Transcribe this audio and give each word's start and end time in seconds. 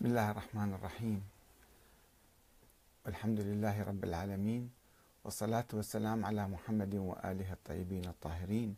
بسم 0.00 0.08
الله 0.08 0.30
الرحمن 0.30 0.74
الرحيم. 0.74 1.20
والحمد 3.06 3.40
لله 3.40 3.82
رب 3.82 4.04
العالمين 4.04 4.70
والصلاة 5.24 5.68
والسلام 5.72 6.24
على 6.24 6.48
محمد 6.48 6.94
وآله 6.94 7.52
الطيبين 7.52 8.04
الطاهرين. 8.08 8.76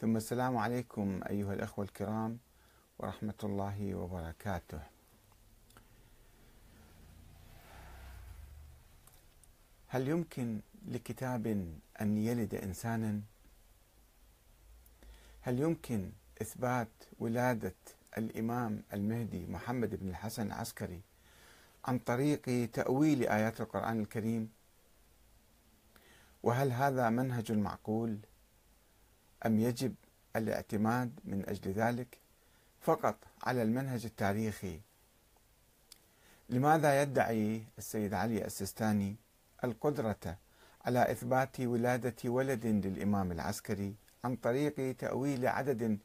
ثم 0.00 0.16
السلام 0.16 0.56
عليكم 0.56 1.20
أيها 1.24 1.52
الأخوة 1.54 1.84
الكرام 1.84 2.38
ورحمة 2.98 3.40
الله 3.44 3.94
وبركاته. 3.94 4.80
هل 9.88 10.08
يمكن 10.08 10.60
لكتاب 10.88 11.46
أن 12.00 12.18
يلد 12.18 12.54
إنسانا؟ 12.54 13.20
هل 15.40 15.60
يمكن 15.60 16.12
إثبات 16.42 16.92
ولادة 17.18 17.74
الإمام 18.18 18.82
المهدي 18.92 19.46
محمد 19.46 19.94
بن 19.94 20.08
الحسن 20.08 20.46
العسكري 20.46 21.00
عن 21.84 21.98
طريق 21.98 22.70
تأويل 22.72 23.28
آيات 23.28 23.60
القرآن 23.60 24.00
الكريم؟ 24.00 24.50
وهل 26.42 26.72
هذا 26.72 27.10
منهج 27.10 27.52
معقول؟ 27.52 28.18
أم 29.46 29.60
يجب 29.60 29.94
الاعتماد 30.36 31.10
من 31.24 31.48
أجل 31.48 31.70
ذلك 31.72 32.18
فقط 32.80 33.16
على 33.42 33.62
المنهج 33.62 34.04
التاريخي؟ 34.04 34.80
لماذا 36.48 37.02
يدعي 37.02 37.64
السيد 37.78 38.14
علي 38.14 38.44
السيستاني 38.44 39.16
القدرة 39.64 40.36
على 40.84 41.10
إثبات 41.10 41.60
ولادة 41.60 42.30
ولد 42.30 42.66
للإمام 42.66 43.32
العسكري 43.32 43.94
عن 44.24 44.36
طريق 44.36 44.96
تأويل 44.96 45.46
عدد 45.46 45.98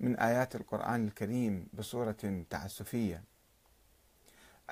من 0.00 0.16
آيات 0.16 0.56
القرآن 0.56 1.06
الكريم 1.06 1.66
بصورة 1.74 2.44
تعسفية. 2.50 3.22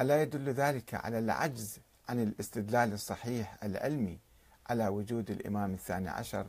ألا 0.00 0.22
يدل 0.22 0.48
ذلك 0.48 0.94
على 0.94 1.18
العجز 1.18 1.78
عن 2.08 2.22
الاستدلال 2.22 2.92
الصحيح 2.92 3.64
العلمي 3.64 4.18
على 4.66 4.88
وجود 4.88 5.30
الإمام 5.30 5.74
الثاني 5.74 6.08
عشر 6.08 6.46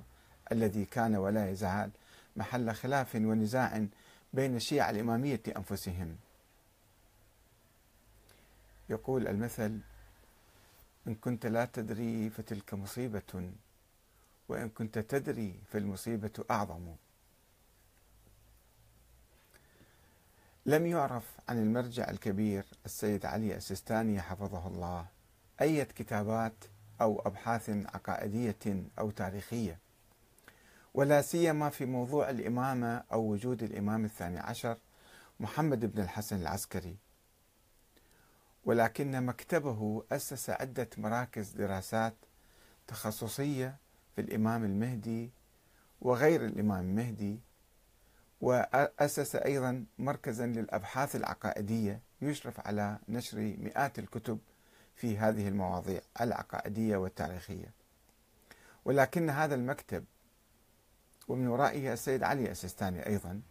الذي 0.51 0.85
كان 0.85 1.15
ولا 1.15 1.49
يزال 1.49 1.91
محل 2.35 2.73
خلاف 2.75 3.15
ونزاع 3.15 3.85
بين 4.33 4.55
الشيعة 4.55 4.89
الإمامية 4.89 5.41
أنفسهم. 5.57 6.17
يقول 8.89 9.27
المثل 9.27 9.79
إن 11.07 11.15
كنت 11.15 11.45
لا 11.45 11.65
تدري 11.65 12.29
فتلك 12.29 12.73
مصيبة 12.73 13.51
وإن 14.49 14.69
كنت 14.69 14.99
تدري 14.99 15.59
فالمصيبة 15.71 16.45
أعظم. 16.51 16.95
لم 20.65 20.85
يعرف 20.85 21.23
عن 21.49 21.59
المرجع 21.59 22.09
الكبير 22.09 22.65
السيد 22.85 23.25
علي 23.25 23.55
السيستاني 23.55 24.21
حفظه 24.21 24.67
الله 24.67 25.05
أي 25.61 25.85
كتابات 25.85 26.53
أو 27.01 27.21
أبحاث 27.25 27.69
عقائدية 27.69 28.83
أو 28.99 29.11
تاريخية. 29.11 29.79
ولا 30.93 31.21
سيما 31.21 31.69
في 31.69 31.85
موضوع 31.85 32.29
الإمامة 32.29 33.03
أو 33.11 33.21
وجود 33.21 33.63
الإمام 33.63 34.05
الثاني 34.05 34.39
عشر 34.39 34.77
محمد 35.39 35.85
بن 35.95 36.01
الحسن 36.01 36.35
العسكري. 36.41 36.97
ولكن 38.65 39.25
مكتبه 39.25 40.03
أسس 40.11 40.49
عدة 40.49 40.89
مراكز 40.97 41.49
دراسات 41.49 42.15
تخصصية 42.87 43.77
في 44.15 44.21
الإمام 44.21 44.63
المهدي 44.63 45.31
وغير 46.01 46.45
الإمام 46.45 46.79
المهدي 46.89 47.39
وأسس 48.43 49.35
أيضا 49.35 49.85
مركزا 49.99 50.45
للأبحاث 50.45 51.15
العقائدية 51.15 51.99
يشرف 52.21 52.67
على 52.67 52.97
نشر 53.09 53.37
مئات 53.37 53.99
الكتب 53.99 54.39
في 54.95 55.17
هذه 55.17 55.47
المواضيع 55.47 56.01
العقائدية 56.21 56.97
والتاريخية. 56.97 57.71
ولكن 58.85 59.29
هذا 59.29 59.55
المكتب 59.55 60.05
ومن 61.27 61.47
ورائه 61.47 61.93
السيد 61.93 62.23
علي 62.23 62.51
السيستاني 62.51 63.05
أيضا 63.07 63.41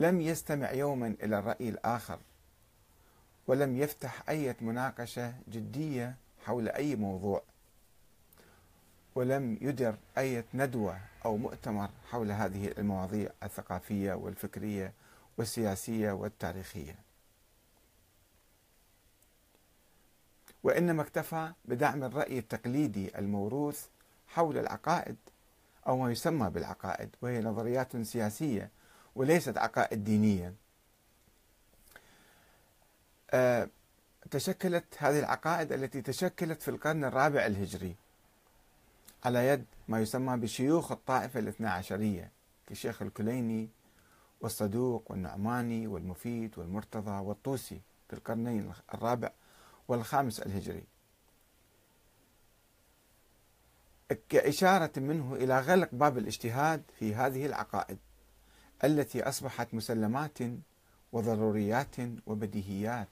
لم 0.00 0.20
يستمع 0.20 0.72
يوما 0.72 1.06
إلى 1.22 1.38
الرأي 1.38 1.68
الآخر 1.68 2.18
ولم 3.46 3.76
يفتح 3.76 4.22
أي 4.28 4.56
مناقشة 4.60 5.34
جدية 5.48 6.14
حول 6.44 6.68
أي 6.68 6.96
موضوع 6.96 7.42
ولم 9.14 9.58
يدر 9.60 9.96
أي 10.18 10.44
ندوة 10.54 11.00
أو 11.24 11.36
مؤتمر 11.36 11.88
حول 12.10 12.32
هذه 12.32 12.72
المواضيع 12.78 13.30
الثقافية 13.42 14.12
والفكرية 14.12 14.92
والسياسية 15.38 16.12
والتاريخية. 16.12 16.94
وإنما 20.62 21.02
اكتفى 21.02 21.52
بدعم 21.64 22.04
الرأي 22.04 22.38
التقليدي 22.38 23.18
الموروث 23.18 23.86
حول 24.28 24.58
العقائد 24.58 25.16
أو 25.86 25.96
ما 25.96 26.12
يسمى 26.12 26.50
بالعقائد 26.50 27.16
وهي 27.22 27.40
نظريات 27.40 27.96
سياسية 27.96 28.70
وليست 29.14 29.58
عقائد 29.58 30.04
دينية. 30.04 30.54
أه 33.30 33.68
تشكلت 34.30 34.84
هذه 34.98 35.18
العقائد 35.18 35.72
التي 35.72 36.02
تشكلت 36.02 36.62
في 36.62 36.68
القرن 36.68 37.04
الرابع 37.04 37.46
الهجري. 37.46 37.94
على 39.24 39.48
يد 39.48 39.64
ما 39.88 40.00
يسمى 40.00 40.36
بشيوخ 40.36 40.92
الطائفة 40.92 41.40
الاثنى 41.40 41.68
عشرية 41.68 42.30
كالشيخ 42.66 43.02
الكليني 43.02 43.68
والصدوق 44.40 45.10
والنعماني 45.10 45.86
والمفيد 45.86 46.58
والمرتضى 46.58 47.10
والطوسي 47.10 47.80
في 48.08 48.16
القرنين 48.16 48.72
الرابع 48.94 49.30
والخامس 49.88 50.40
الهجري. 50.40 50.84
كإشارة 54.28 54.90
منه 54.96 55.34
إلى 55.34 55.60
غلق 55.60 55.88
باب 55.92 56.18
الاجتهاد 56.18 56.82
في 56.98 57.14
هذه 57.14 57.46
العقائد 57.46 57.98
التي 58.84 59.22
أصبحت 59.22 59.74
مسلمات 59.74 60.38
وضروريات 61.12 61.96
وبديهيات. 62.26 63.08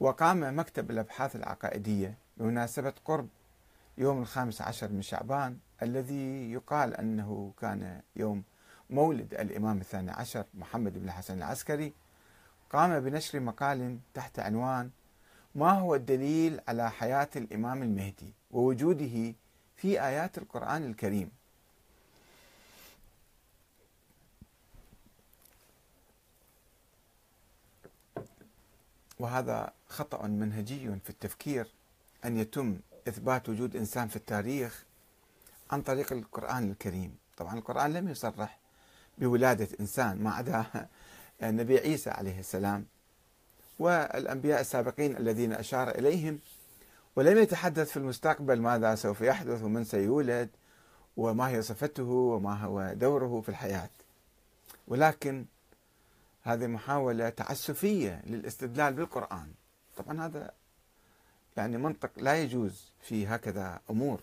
وقام 0.00 0.58
مكتب 0.58 0.90
الأبحاث 0.90 1.36
العقائدية 1.36 2.14
بمناسبة 2.36 2.92
قرب 3.04 3.28
يوم 3.98 4.22
الخامس 4.22 4.62
عشر 4.62 4.88
من 4.92 5.02
شعبان 5.02 5.58
الذي 5.82 6.52
يقال 6.52 6.94
أنه 6.94 7.52
كان 7.60 8.02
يوم 8.16 8.42
مولد 8.90 9.34
الإمام 9.34 9.78
الثاني 9.80 10.10
عشر 10.10 10.44
محمد 10.54 10.98
بن 10.98 11.04
الحسن 11.04 11.38
العسكري 11.38 11.92
قام 12.70 13.00
بنشر 13.00 13.40
مقال 13.40 13.98
تحت 14.14 14.38
عنوان 14.38 14.90
ما 15.54 15.70
هو 15.70 15.94
الدليل 15.94 16.60
على 16.68 16.90
حياة 16.90 17.28
الإمام 17.36 17.82
المهدي 17.82 18.32
ووجوده 18.50 19.34
في 19.76 20.02
آيات 20.06 20.38
القرآن 20.38 20.84
الكريم؟ 20.90 21.30
وهذا 29.18 29.72
خطأ 29.88 30.26
منهجي 30.26 30.98
في 31.04 31.10
التفكير 31.10 31.66
أن 32.24 32.36
يتم 32.36 32.78
إثبات 33.08 33.48
وجود 33.48 33.76
إنسان 33.76 34.08
في 34.08 34.16
التاريخ 34.16 34.84
عن 35.70 35.82
طريق 35.82 36.12
القرآن 36.12 36.70
الكريم. 36.70 37.16
طبعا 37.36 37.58
القرآن 37.58 37.92
لم 37.92 38.08
يصرح 38.08 38.58
بولادة 39.18 39.68
إنسان 39.80 40.22
ما 40.22 40.30
عدا 40.30 40.64
النبي 41.42 41.78
عيسى 41.78 42.10
عليه 42.10 42.40
السلام 42.40 42.86
والأنبياء 43.78 44.60
السابقين 44.60 45.16
الذين 45.16 45.52
أشار 45.52 45.88
إليهم. 45.88 46.38
ولم 47.16 47.38
يتحدث 47.38 47.90
في 47.90 47.96
المستقبل 47.96 48.60
ماذا 48.60 48.94
سوف 48.94 49.20
يحدث 49.20 49.62
ومن 49.62 49.84
سيولد 49.84 50.48
وما 51.16 51.48
هي 51.48 51.62
صفته 51.62 52.02
وما 52.02 52.54
هو 52.54 52.92
دوره 52.92 53.40
في 53.40 53.48
الحياة. 53.48 53.90
ولكن 54.88 55.44
هذه 56.42 56.66
محاولة 56.66 57.28
تعسفية 57.28 58.22
للاستدلال 58.26 58.94
بالقرآن. 58.94 59.52
طبعا 59.96 60.26
هذا 60.26 60.50
يعني 61.56 61.78
منطق 61.78 62.10
لا 62.16 62.42
يجوز 62.42 62.92
في 63.00 63.26
هكذا 63.26 63.80
أمور 63.90 64.20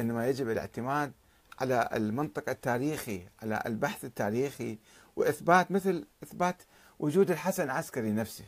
إنما 0.00 0.28
يجب 0.28 0.50
الاعتماد 0.50 1.12
على 1.60 1.88
المنطق 1.92 2.48
التاريخي 2.48 3.22
على 3.42 3.62
البحث 3.66 4.04
التاريخي 4.04 4.78
وإثبات 5.16 5.70
مثل 5.70 6.06
إثبات 6.22 6.62
وجود 6.98 7.30
الحسن 7.30 7.64
العسكري 7.64 8.10
نفسه. 8.12 8.44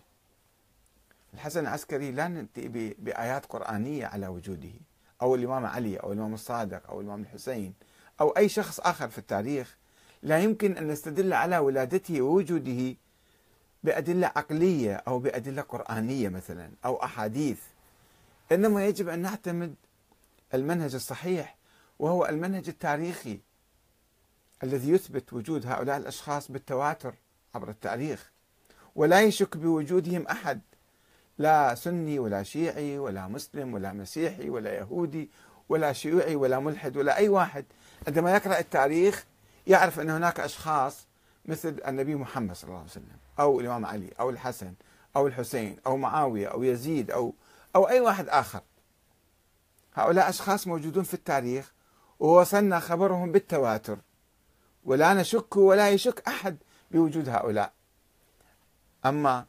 الحسن 1.35 1.61
العسكري 1.61 2.13
لا 2.13 2.29
نأتي 2.29 2.69
بآيات 2.99 3.47
قرآنية 3.47 4.07
على 4.07 4.29
وجوده 4.29 4.73
أو 5.23 5.35
الإمام 5.35 5.67
علي 5.67 5.97
أو 5.97 6.13
الإمام 6.13 6.35
الصادق 6.35 6.91
أو 6.91 7.01
الإمام 7.01 7.23
الحسين 7.23 7.75
أو 8.21 8.31
أي 8.31 8.49
شخص 8.49 8.81
آخر 8.81 9.09
في 9.09 9.19
التاريخ. 9.19 9.77
لا 10.23 10.39
يمكن 10.39 10.77
أن 10.77 10.89
نستدل 10.89 11.33
على 11.33 11.59
ولادته 11.59 12.23
ووجوده 12.23 12.97
بأدلة 13.85 14.27
عقلية 14.27 14.95
أو 14.95 15.19
بأدلة 15.19 15.63
قرآنية 15.63 16.29
مثلا 16.29 16.71
أو 16.85 17.05
أحاديث. 17.05 17.61
إنما 18.53 18.87
يجب 18.87 19.09
أن 19.09 19.19
نعتمد 19.19 19.75
المنهج 20.55 20.95
الصحيح 20.95 21.57
وهو 21.99 22.27
المنهج 22.27 22.69
التاريخي 22.69 23.41
الذي 24.63 24.91
يثبت 24.91 25.33
وجود 25.33 25.67
هؤلاء 25.67 25.97
الأشخاص 25.97 26.51
بالتواتر 26.51 27.15
عبر 27.55 27.69
التاريخ. 27.71 28.31
ولا 28.95 29.23
يشك 29.23 29.57
بوجودهم 29.57 30.27
أحد 30.27 30.61
لا 31.39 31.75
سني 31.75 32.19
ولا 32.19 32.43
شيعي 32.43 32.99
ولا 32.99 33.29
مسلم 33.29 33.75
ولا 33.75 33.93
مسيحي 33.93 34.51
ولا 34.51 34.75
يهودي 34.75 35.31
ولا 35.69 35.93
شيوعي 35.93 36.37
ولا 36.37 36.59
ملحد 36.59 36.97
ولا 36.97 37.17
أي 37.17 37.29
واحد. 37.29 37.65
عندما 38.07 38.35
يقرأ 38.35 38.59
التاريخ 38.59 39.25
يعرف 39.67 40.01
أن 40.01 40.11
هناك 40.11 40.41
أشخاص 40.41 41.07
مثل 41.47 41.81
النبي 41.87 42.15
محمد 42.15 42.57
صلى 42.57 42.69
الله 42.69 42.79
عليه 42.79 42.91
وسلم 42.91 43.17
أو 43.41 43.61
الإمام 43.61 43.87
علي 43.87 44.11
أو 44.21 44.31
الحسن 44.31 44.73
أو 45.17 45.27
الحسين 45.27 45.77
أو 45.87 45.97
معاوية 45.97 46.49
أو 46.49 46.63
يزيد 46.63 47.11
أو 47.11 47.35
أو 47.77 47.89
أي 47.89 48.01
واحد 48.01 48.29
آخر. 48.29 48.61
هؤلاء 49.95 50.29
أشخاص 50.29 50.67
موجودون 50.67 51.05
في 51.05 51.15
التاريخ 51.15 51.73
ووصلنا 52.21 52.81
خبرهم 52.81 53.33
بالتواتر. 53.33 53.99
ولا 54.85 55.15
نشك 55.15 55.57
ولا 55.57 55.91
يشك 55.91 56.23
أحد 56.29 56.57
بوجود 56.91 57.29
هؤلاء. 57.29 57.73
أما 59.07 59.47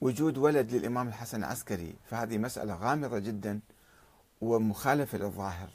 وجود 0.00 0.38
ولد 0.38 0.72
للإمام 0.74 1.08
الحسن 1.08 1.38
العسكري 1.38 1.94
فهذه 2.10 2.38
مسألة 2.38 2.74
غامضة 2.74 3.18
جدا 3.18 3.60
ومخالفة 4.40 5.18
للظاهر 5.18 5.68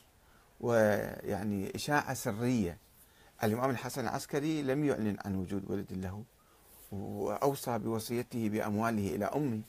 ويعني 0.60 1.76
إشاعة 1.76 2.14
سرية. 2.14 2.78
الإمام 3.44 3.70
الحسن 3.70 4.02
العسكري 4.02 4.62
لم 4.62 4.86
يعلن 4.86 5.18
عن 5.26 5.36
وجود 5.36 5.72
ولد 5.72 5.94
له 5.94 6.24
وأوصى 6.92 7.78
بوصيته 7.78 8.50
بأمواله 8.50 9.16
إلى 9.16 9.26
أمه. 9.26 9.62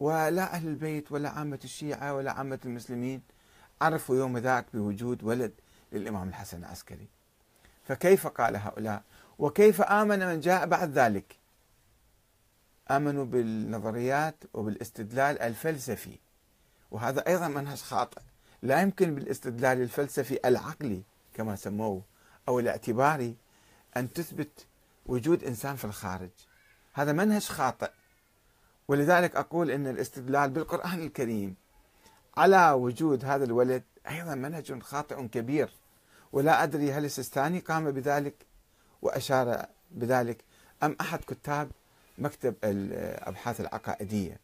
ولا 0.00 0.54
أهل 0.54 0.68
البيت 0.68 1.12
ولا 1.12 1.30
عامة 1.30 1.60
الشيعة 1.64 2.14
ولا 2.14 2.32
عامة 2.32 2.58
المسلمين 2.64 3.22
عرفوا 3.80 4.16
يوم 4.16 4.38
ذاك 4.38 4.66
بوجود 4.74 5.24
ولد 5.24 5.52
للإمام 5.92 6.28
الحسن 6.28 6.58
العسكري. 6.58 7.08
فكيف 7.84 8.26
قال 8.26 8.56
هؤلاء؟ 8.56 9.02
وكيف 9.38 9.82
آمن 9.82 10.26
من 10.26 10.40
جاء 10.40 10.66
بعد 10.66 10.98
ذلك؟ 10.98 11.36
آمنوا 12.90 13.24
بالنظريات 13.24 14.44
وبالاستدلال 14.54 15.38
الفلسفي. 15.38 16.18
وهذا 16.90 17.26
أيضا 17.26 17.48
منهج 17.48 17.78
خاطئ. 17.78 18.20
لا 18.62 18.82
يمكن 18.82 19.14
بالاستدلال 19.14 19.82
الفلسفي 19.82 20.38
العقلي 20.44 21.02
كما 21.34 21.56
سموه 21.56 22.02
أو 22.48 22.60
الاعتباري 22.60 23.36
أن 23.96 24.12
تثبت 24.12 24.66
وجود 25.06 25.44
إنسان 25.44 25.76
في 25.76 25.84
الخارج. 25.84 26.30
هذا 26.92 27.12
منهج 27.12 27.42
خاطئ. 27.42 27.90
ولذلك 28.88 29.36
أقول 29.36 29.70
أن 29.70 29.86
الاستدلال 29.86 30.50
بالقرآن 30.50 31.02
الكريم 31.02 31.54
على 32.36 32.70
وجود 32.70 33.24
هذا 33.24 33.44
الولد 33.44 33.82
أيضا 34.08 34.34
منهج 34.34 34.82
خاطئ 34.82 35.26
كبير 35.28 35.70
ولا 36.32 36.62
أدري 36.62 36.92
هل 36.92 37.04
السيستاني 37.04 37.58
قام 37.58 37.90
بذلك 37.90 38.34
وأشار 39.02 39.66
بذلك 39.90 40.44
أم 40.82 40.96
أحد 41.00 41.18
كتاب 41.18 41.70
مكتب 42.18 42.54
الأبحاث 42.64 43.60
العقائدية. 43.60 44.40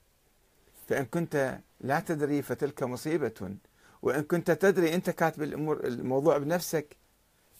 فإن 0.89 1.05
كنت 1.05 1.59
لا 1.81 2.01
تدري 2.01 2.43
فتلك 2.43 2.83
مصيبة 2.83 3.57
وإن 4.03 4.23
كنت 4.23 4.51
تدري 4.51 4.95
أنت 4.95 5.11
كاتب 5.11 5.43
الأمور 5.43 5.85
الموضوع 5.85 6.39
بنفسك 6.39 6.97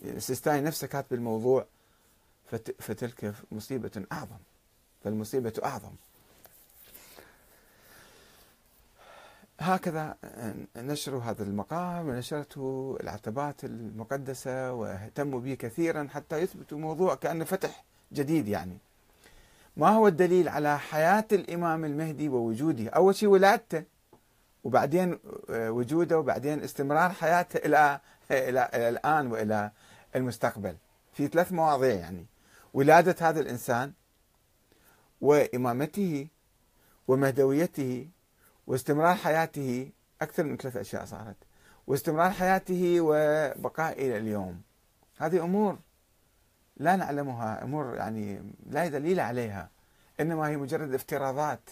السيستاني 0.05 0.61
نفسه 0.61 0.87
كاتب 0.87 1.13
الموضوع 1.13 1.67
فتلك 2.79 3.35
مصيبة 3.53 4.05
أعظم. 4.13 4.39
فالمصيبة 5.05 5.53
أعظم. 5.65 5.93
هكذا 9.61 10.17
نشروا 10.77 11.23
هذا 11.23 11.43
المقام 11.43 12.09
ونشرته 12.09 12.97
العتبات 13.01 13.65
المقدسة 13.65 14.73
واهتموا 14.73 15.41
به 15.41 15.55
كثيرا 15.55 16.09
حتى 16.11 16.39
يثبتوا 16.39 16.79
موضوع 16.79 17.15
كأنه 17.15 17.45
فتح 17.45 17.85
جديد 18.13 18.49
يعني. 18.49 18.79
ما 19.77 19.89
هو 19.89 20.09
الدليل 20.09 20.49
على 20.49 20.79
حياة 20.79 21.25
الإمام 21.33 21.85
المهدي 21.85 22.29
ووجوده؟ 22.29 22.91
أول 22.91 23.15
شيء 23.15 23.29
ولادته 23.29 23.85
وبعدين 24.65 25.19
وجوده 25.51 26.19
وبعدين 26.19 26.63
استمرار 26.63 27.11
حياته 27.11 27.57
إلى 27.57 28.01
إلى, 28.31 28.69
إلى 28.75 28.89
الآن 28.89 29.33
وإلى 29.33 29.71
المستقبل. 30.17 30.77
في 31.13 31.29
ثلاث 31.29 31.53
مواضيع 31.53 31.95
يعني. 31.95 32.27
ولادة 32.75 33.29
هذا 33.29 33.41
الإنسان 33.41 33.93
وإمامته 35.21 36.27
ومهدويته 37.09 38.09
واستمرار 38.67 39.15
حياته 39.15 39.91
أكثر 40.23 40.45
من 40.45 40.57
ثلاث 40.57 40.77
أشياء 40.77 41.05
صارت. 41.05 41.37
واستمرار 41.87 42.31
حياته 42.31 42.97
وبقاء 43.01 43.93
إلى 43.93 44.19
اليوم. 44.19 44.63
هذه 45.19 45.45
أمور 45.45 45.79
لا 46.77 46.97
نعلمها 46.97 47.65
أمور 47.65 47.95
يعني 47.95 48.53
لا 48.67 48.89
دليل 48.89 49.21
عليها 49.21 49.71
إنما 50.21 50.49
هي 50.49 50.57
مجرد 50.57 50.95
افتراضات. 50.95 51.71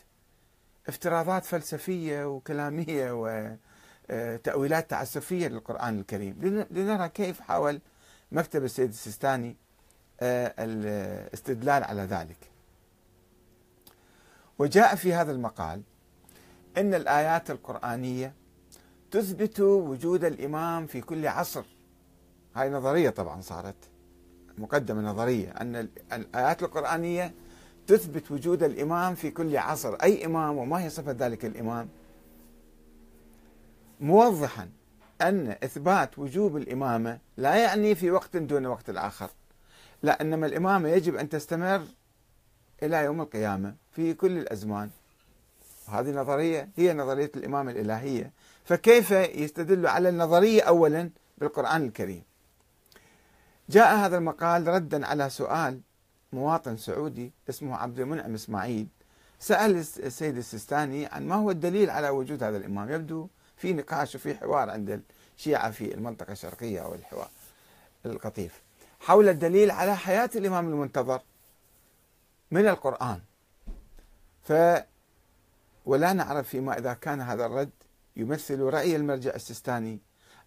افتراضات 0.88 1.44
فلسفية 1.44 2.25
وكلامية 2.25 3.12
وتأويلات 4.10 4.90
تعسفية 4.90 5.48
للقرآن 5.48 5.98
الكريم. 5.98 6.66
لنرى 6.70 7.08
كيف 7.08 7.40
حاول 7.40 7.81
مكتب 8.32 8.64
السيد 8.64 8.88
السيستاني 8.88 9.56
آه، 10.20 10.54
الاستدلال 10.58 11.84
على 11.84 12.02
ذلك. 12.02 12.50
وجاء 14.58 14.94
في 14.94 15.14
هذا 15.14 15.32
المقال 15.32 15.82
إن 16.78 16.94
الآيات 16.94 17.50
القرآنية 17.50 18.34
تثبت 19.11 19.61
وجود 19.61 20.25
الإمام 20.25 20.87
في 20.87 21.00
كل 21.00 21.26
عصر. 21.26 21.64
هاي 22.55 22.70
نظرية 22.70 23.11
طبعا 23.11 23.40
صارت 23.40 23.75
مقدمة 24.58 25.00
نظرية 25.00 25.50
أن 25.50 25.88
الآيات 26.12 26.62
القرآنية 26.62 27.34
تثبت 27.87 28.31
وجود 28.31 28.62
الإمام 28.62 29.14
في 29.14 29.31
كل 29.31 29.56
عصر. 29.56 29.94
أي 29.94 30.26
إمام 30.26 30.56
وما 30.56 30.84
هي 30.84 30.90
صفة 30.90 31.12
ذلك 31.12 31.44
الإمام؟ 31.44 31.88
موضحا 34.00 34.69
أن 35.23 35.56
إثبات 35.64 36.19
وجوب 36.19 36.56
الإمامة 36.56 37.19
لا 37.37 37.56
يعني 37.56 37.94
في 37.94 38.11
وقت 38.11 38.37
دون 38.37 38.66
وقت 38.66 38.90
الآخر 38.90 39.31
لا 40.02 40.20
إنما 40.20 40.46
الإمامة 40.46 40.88
يجب 40.88 41.16
أن 41.16 41.28
تستمر 41.28 41.82
إلى 42.82 43.05
يوم 43.05 43.20
القيامة 43.20 43.75
في 43.93 44.14
كل 44.14 44.38
الأزمان. 44.38 44.90
هذه 45.88 46.11
نظريه 46.11 46.69
هي 46.77 46.94
نظرية 46.94 47.32
الامامه 47.37 47.71
الإلهية. 47.73 48.32
فكيف 48.65 49.11
يستدل 49.11 49.87
على 49.87 50.09
النظرية 50.09 50.62
اولا 50.62 51.11
بالقرآن 51.38 51.85
الكريم؟ 51.85 52.23
جاء 53.69 53.97
هذا 53.97 54.17
المقال 54.19 54.67
ردا 54.67 55.06
على 55.06 55.31
سؤال 55.31 55.81
مواطن 56.32 56.77
سعودي 56.77 57.32
اسمه 57.49 57.77
عبد 57.77 58.00
المنعم 58.00 58.35
إسماعيل. 58.35 58.87
سأل 59.38 59.77
السيد 59.77 60.37
السيستاني 60.37 61.07
عن 61.07 61.28
ما 61.28 61.35
هو 61.35 61.50
الدليل 61.50 61.90
على 61.90 62.09
وجود 62.09 62.43
هذا 62.43 62.57
الإمام. 62.57 62.90
يبدو 62.93 63.28
في 63.57 63.73
نقاش 63.73 64.14
وفي 64.14 64.35
حوار 64.35 64.71
عند 64.71 65.02
الشيعة 65.38 65.71
في 65.71 65.95
المنطقة 65.95 66.33
الشرقية 66.33 66.81
أو 66.81 66.95
الحوار 66.95 67.31
القطيف. 68.07 68.61
حول 69.00 69.28
الدليل 69.28 69.71
على 69.71 69.97
حياة 69.97 70.31
الإمام 70.37 70.69
المنتظر 70.69 71.21
من 72.50 72.69
القرآن. 72.69 73.21
ف 74.43 74.52
ولا 75.90 76.12
نعرف 76.12 76.49
فيما 76.49 76.78
إذا 76.78 76.92
كان 76.92 77.20
هذا 77.20 77.47
الرد 77.47 77.70
يمثل 78.16 78.61
رأي 78.61 78.97
المرجع 78.97 79.35
السيستاني 79.35 79.99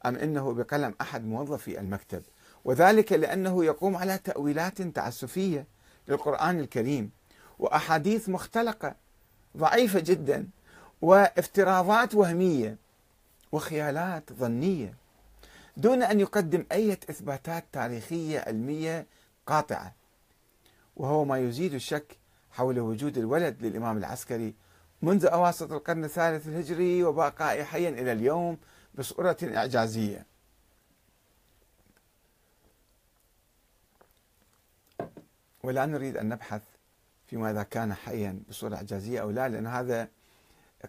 أم 0.06 0.16
إنه 0.16 0.54
بقلم 0.54 0.96
أحد 1.02 1.26
موظفي 1.26 1.80
المكتب. 1.80 2.24
وذلك 2.66 3.12
لأنه 3.12 3.66
يقوم 3.66 3.96
على 3.98 4.18
تأويلات 4.18 4.82
تعسفية 4.82 5.68
للقرآن 6.08 6.60
الكريم 6.60 7.12
وأحاديث 7.60 8.30
مختلقة 8.30 8.96
ضعيفة 9.58 10.00
جدا 10.00 10.48
وافتراضات 11.02 12.16
وهمية 12.16 12.78
وخيالات 13.52 14.34
ظنية 14.34 14.94
دون 15.78 16.04
أن 16.04 16.20
يقدم 16.20 16.66
أي 16.72 16.94
إثباتات 16.94 17.66
تاريخية 17.72 18.40
علمية 18.40 19.08
قاطعة. 19.48 19.94
وهو 20.96 21.26
ما 21.26 21.38
يزيد 21.38 21.74
الشك 21.74 22.18
حول 22.52 22.80
وجود 22.80 23.18
الولد 23.18 23.56
للإمام 23.62 23.98
العسكري 23.98 24.54
منذ 25.04 25.26
أواسط 25.26 25.72
القرن 25.72 26.04
الثالث 26.04 26.48
الهجري 26.48 27.04
وبقائه 27.04 27.64
حيا 27.64 27.90
إلى 27.90 28.12
اليوم 28.12 28.58
بصورة 28.96 29.38
إعجازية. 29.44 30.26
ولا 35.64 35.86
نريد 35.86 36.18
أن 36.18 36.30
نبحث 36.30 36.62
فيما 37.28 37.52
إذا 37.52 37.64
كان 37.64 37.94
حيا 37.94 38.40
بصورة 38.50 38.76
إعجازية 38.76 39.22
أو 39.22 39.32
لا 39.32 39.50
لأن 39.50 39.68
هذا 39.68 40.08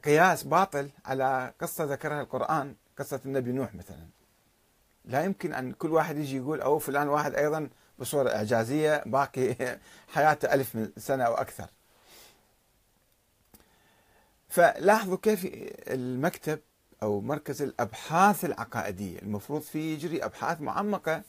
قياس 0.05 0.43
باطل 0.45 0.91
على 1.05 1.53
قصة 1.61 1.85
ذكرها 1.85 2.21
القرآن 2.21 2.75
قصة 2.99 3.21
النبي 3.27 3.53
نوح 3.53 3.75
مثلا. 3.75 4.07
لا 5.05 5.25
يمكن 5.25 5.55
أن 5.55 5.73
كل 5.73 5.93
واحد 5.93 6.17
يجي 6.17 6.37
يقول 6.37 6.61
أو 6.61 6.79
فلان 6.79 7.09
واحد 7.09 7.35
أيضا 7.35 7.69
بصورة 7.99 8.31
إعجازية 8.31 9.03
باقي 9.07 9.57
حياته 10.15 10.55
ألف 10.55 10.91
سنة 10.97 11.25
أو 11.25 11.35
أكثر. 11.35 11.67
فلاحظوا 14.55 15.17
كيف 15.23 15.47
المكتب 15.89 16.59
أو 17.03 17.21
مركز 17.21 17.63
الأبحاث 17.63 18.45
العقائدية 18.45 19.19
المفروض 19.19 19.63
فيه 19.63 19.95
يجري 19.95 20.25
أبحاث 20.25 20.61
معمقة 20.61 21.23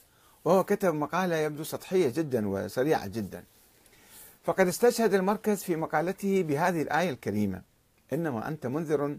وهو 0.44 0.64
كتب 0.64 0.94
مقالة 0.94 1.36
يبدو 1.36 1.64
سطحية 1.64 2.08
جدا 2.08 2.48
وسريعة 2.48 3.06
جدا. 3.06 3.44
فقد 4.44 4.68
استشهد 4.68 5.14
المركز 5.14 5.62
في 5.62 5.76
مقالته 5.76 6.42
بهذه 6.42 6.82
الآية 6.82 7.10
الكريمة 7.10 7.62
إنما 8.12 8.48
أنت 8.48 8.66
منذر 8.66 9.18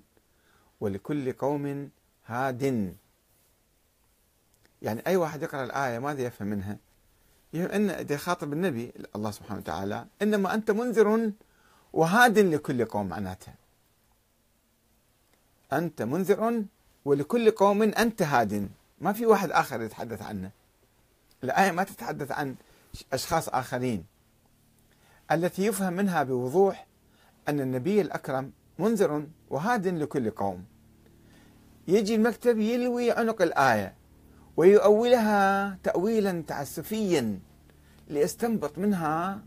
ولكل 0.79 1.33
قوم 1.33 1.89
هاد. 2.25 2.93
يعني 4.81 5.01
أي 5.07 5.15
واحد 5.15 5.43
يقرأ 5.43 5.63
الآية 5.63 5.99
ماذا 5.99 6.21
يفهم 6.21 6.47
منها؟ 6.47 6.77
إن 7.55 8.05
يخاطب 8.09 8.53
النبي 8.53 8.93
الله 9.15 9.31
سبحانه 9.31 9.59
وتعالى 9.59 10.07
إنما 10.21 10.53
أنت 10.53 10.71
منذر 10.71 11.31
وهاد 11.93 12.39
لكل 12.39 12.85
قوم 12.85 13.07
معناتها. 13.07 13.66
أنت 15.73 16.01
منذر 16.01 16.63
ولكل 17.05 17.51
قوم 17.51 17.81
أنت 17.83 18.21
هاد. 18.21 18.69
ما 19.01 19.13
في 19.13 19.25
واحد 19.25 19.51
آخر 19.51 19.81
يتحدث 19.81 20.21
عنه. 20.21 20.51
الآية 21.43 21.71
ما 21.71 21.83
تتحدث 21.83 22.31
عن 22.31 22.55
أشخاص 23.13 23.49
آخرين. 23.49 24.05
التي 25.31 25.65
يفهم 25.65 25.93
منها 25.93 26.23
بوضوح 26.23 26.87
أن 27.49 27.59
النبي 27.59 28.01
الأكرم 28.01 28.51
منذر 28.79 29.27
وهاد 29.49 29.87
لكل 29.87 30.29
قوم. 30.29 30.65
يجي 31.87 32.15
المكتب 32.15 32.59
يلوي 32.59 33.11
عنق 33.11 33.41
الآية 33.41 33.93
ويؤولها 34.57 35.77
تأويلا 35.83 36.43
تعسفيا 36.47 37.39
ليستنبط 38.07 38.77
منها 38.77 39.41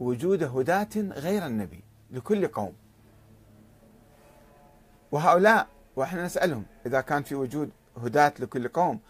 وجود 0.00 0.42
هداة 0.42 0.88
غير 0.96 1.46
النبي 1.46 1.80
لكل 2.10 2.46
قوم. 2.46 2.72
وهؤلاء 5.12 5.66
وإحنا 5.96 6.24
نسألهم 6.24 6.64
إذا 6.86 7.00
كان 7.00 7.22
في 7.22 7.34
وجود 7.34 7.70
هداة 8.02 8.32
لكل 8.38 8.68
قوم. 8.68 9.00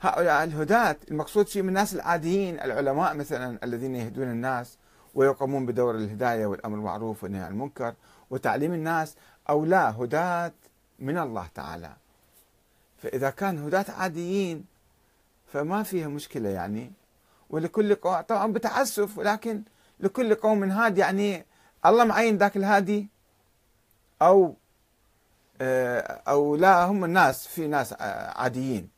هؤلاء 0.00 0.44
الهداة 0.44 0.96
المقصود 1.10 1.46
فيهم 1.46 1.68
الناس 1.68 1.94
العاديين 1.94 2.60
العلماء 2.60 3.14
مثلا 3.14 3.58
الذين 3.62 3.94
يهدون 3.94 4.30
الناس 4.30 4.78
ويقومون 5.14 5.66
بدور 5.66 5.94
الهداية 5.94 6.46
والأمر 6.46 6.76
المعروف 6.76 7.22
والنهي 7.22 7.42
عن 7.42 7.52
المنكر 7.52 7.94
وتعليم 8.30 8.72
الناس 8.72 9.16
أو 9.50 9.64
لا 9.64 9.90
هداة 9.90 10.52
من 10.98 11.18
الله 11.18 11.46
تعالى. 11.54 11.92
فإذا 12.98 13.30
كان 13.30 13.58
هداة 13.64 13.84
عاديين 13.88 14.64
فما 15.52 15.82
فيها 15.82 16.08
مشكلة 16.08 16.48
يعني. 16.48 16.92
ولكل 17.50 17.94
قوم 17.94 18.20
طبعا 18.20 18.52
بتعسف 18.52 19.18
ولكن 19.18 19.62
لكل 20.00 20.34
قوم 20.34 20.64
هاد 20.64 20.98
يعني 20.98 21.46
الله 21.86 22.04
معين 22.04 22.36
ذاك 22.36 22.56
الهادي 22.56 23.08
أو 24.22 24.56
آه، 25.60 26.22
أو 26.28 26.56
لا 26.56 26.84
هم 26.84 27.04
الناس 27.04 27.46
في 27.46 27.66
ناس 27.66 27.94
عاديين. 28.36 28.88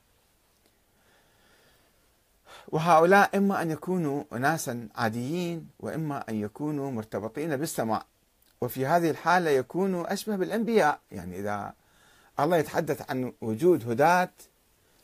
وهؤلاء 2.68 3.36
إما 3.36 3.62
أن 3.62 3.70
يكونوا 3.70 4.24
ناسا 4.38 4.88
عاديين 4.96 5.68
وإما 5.80 6.24
أن 6.28 6.34
يكونوا 6.34 6.90
مرتبطين 6.90 7.56
بالسماء. 7.56 8.06
وفي 8.60 8.86
هذه 8.86 9.10
الحالة 9.10 9.50
يكونوا 9.50 10.12
أشبه 10.12 10.36
بالأنبياء. 10.36 11.00
يعني 11.12 11.38
إذا 11.38 11.72
الله 12.40 12.56
يتحدث 12.56 13.10
عن 13.10 13.32
وجود 13.40 13.90
هداة 13.90 14.30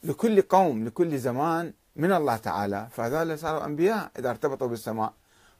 لكل 0.04 0.42
قوم 0.42 0.84
لكل 0.84 1.18
زمان 1.18 1.72
من 1.96 2.12
الله 2.12 2.36
تعالى 2.36 2.88
فهذول 2.90 3.38
صاروا 3.38 3.64
أنبياء 3.64 4.10
إذا 4.18 4.30
ارتبطوا 4.30 4.68
بالسماء. 4.68 5.12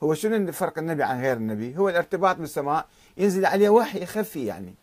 هو 0.03 0.15
شنو 0.15 0.53
فرق 0.53 0.79
النبي 0.79 1.03
عن 1.03 1.21
غير 1.21 1.37
النبي؟ 1.37 1.77
هو 1.77 1.89
الارتباط 1.89 2.37
بالسماء 2.37 2.87
ينزل 3.17 3.47
عليه 3.47 3.69
وحي 3.69 4.07
خفي 4.07 4.47
يعني. 4.47 4.75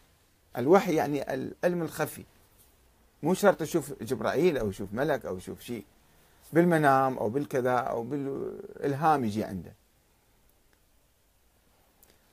الوحي 0.58 0.96
يعني 0.96 1.34
العلم 1.34 1.82
الخفي. 1.82 2.24
مو 3.24 3.34
شرط 3.34 3.62
يشوف 3.62 4.04
جبرائيل 4.04 4.58
أو 4.58 4.70
يشوف 4.70 4.94
ملك 4.94 5.26
أو 5.26 5.38
يشوف 5.38 5.62
شيء. 5.62 5.86
بالمنام 6.54 7.18
أو 7.18 7.30
بالكذا 7.30 7.76
أو 7.76 8.04
بالإلهام 8.04 9.26
يجي 9.26 9.44
عنده. 9.44 9.74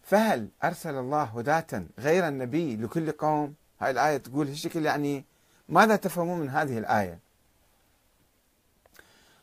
فهل 0.02 0.48
أرسل 0.64 0.94
الله 0.94 1.22
هداة 1.22 1.84
غير 1.98 2.28
النبي 2.28 2.76
لكل 2.76 3.12
قوم؟ 3.12 3.54
هاي 3.80 3.90
الآية 3.90 4.16
تقول 4.16 4.48
هالشكل 4.48 4.86
يعني 4.86 5.24
ماذا 5.68 5.96
تفهمون 5.96 6.38
من 6.40 6.48
هذه 6.48 6.78
الآية؟ 6.78 7.18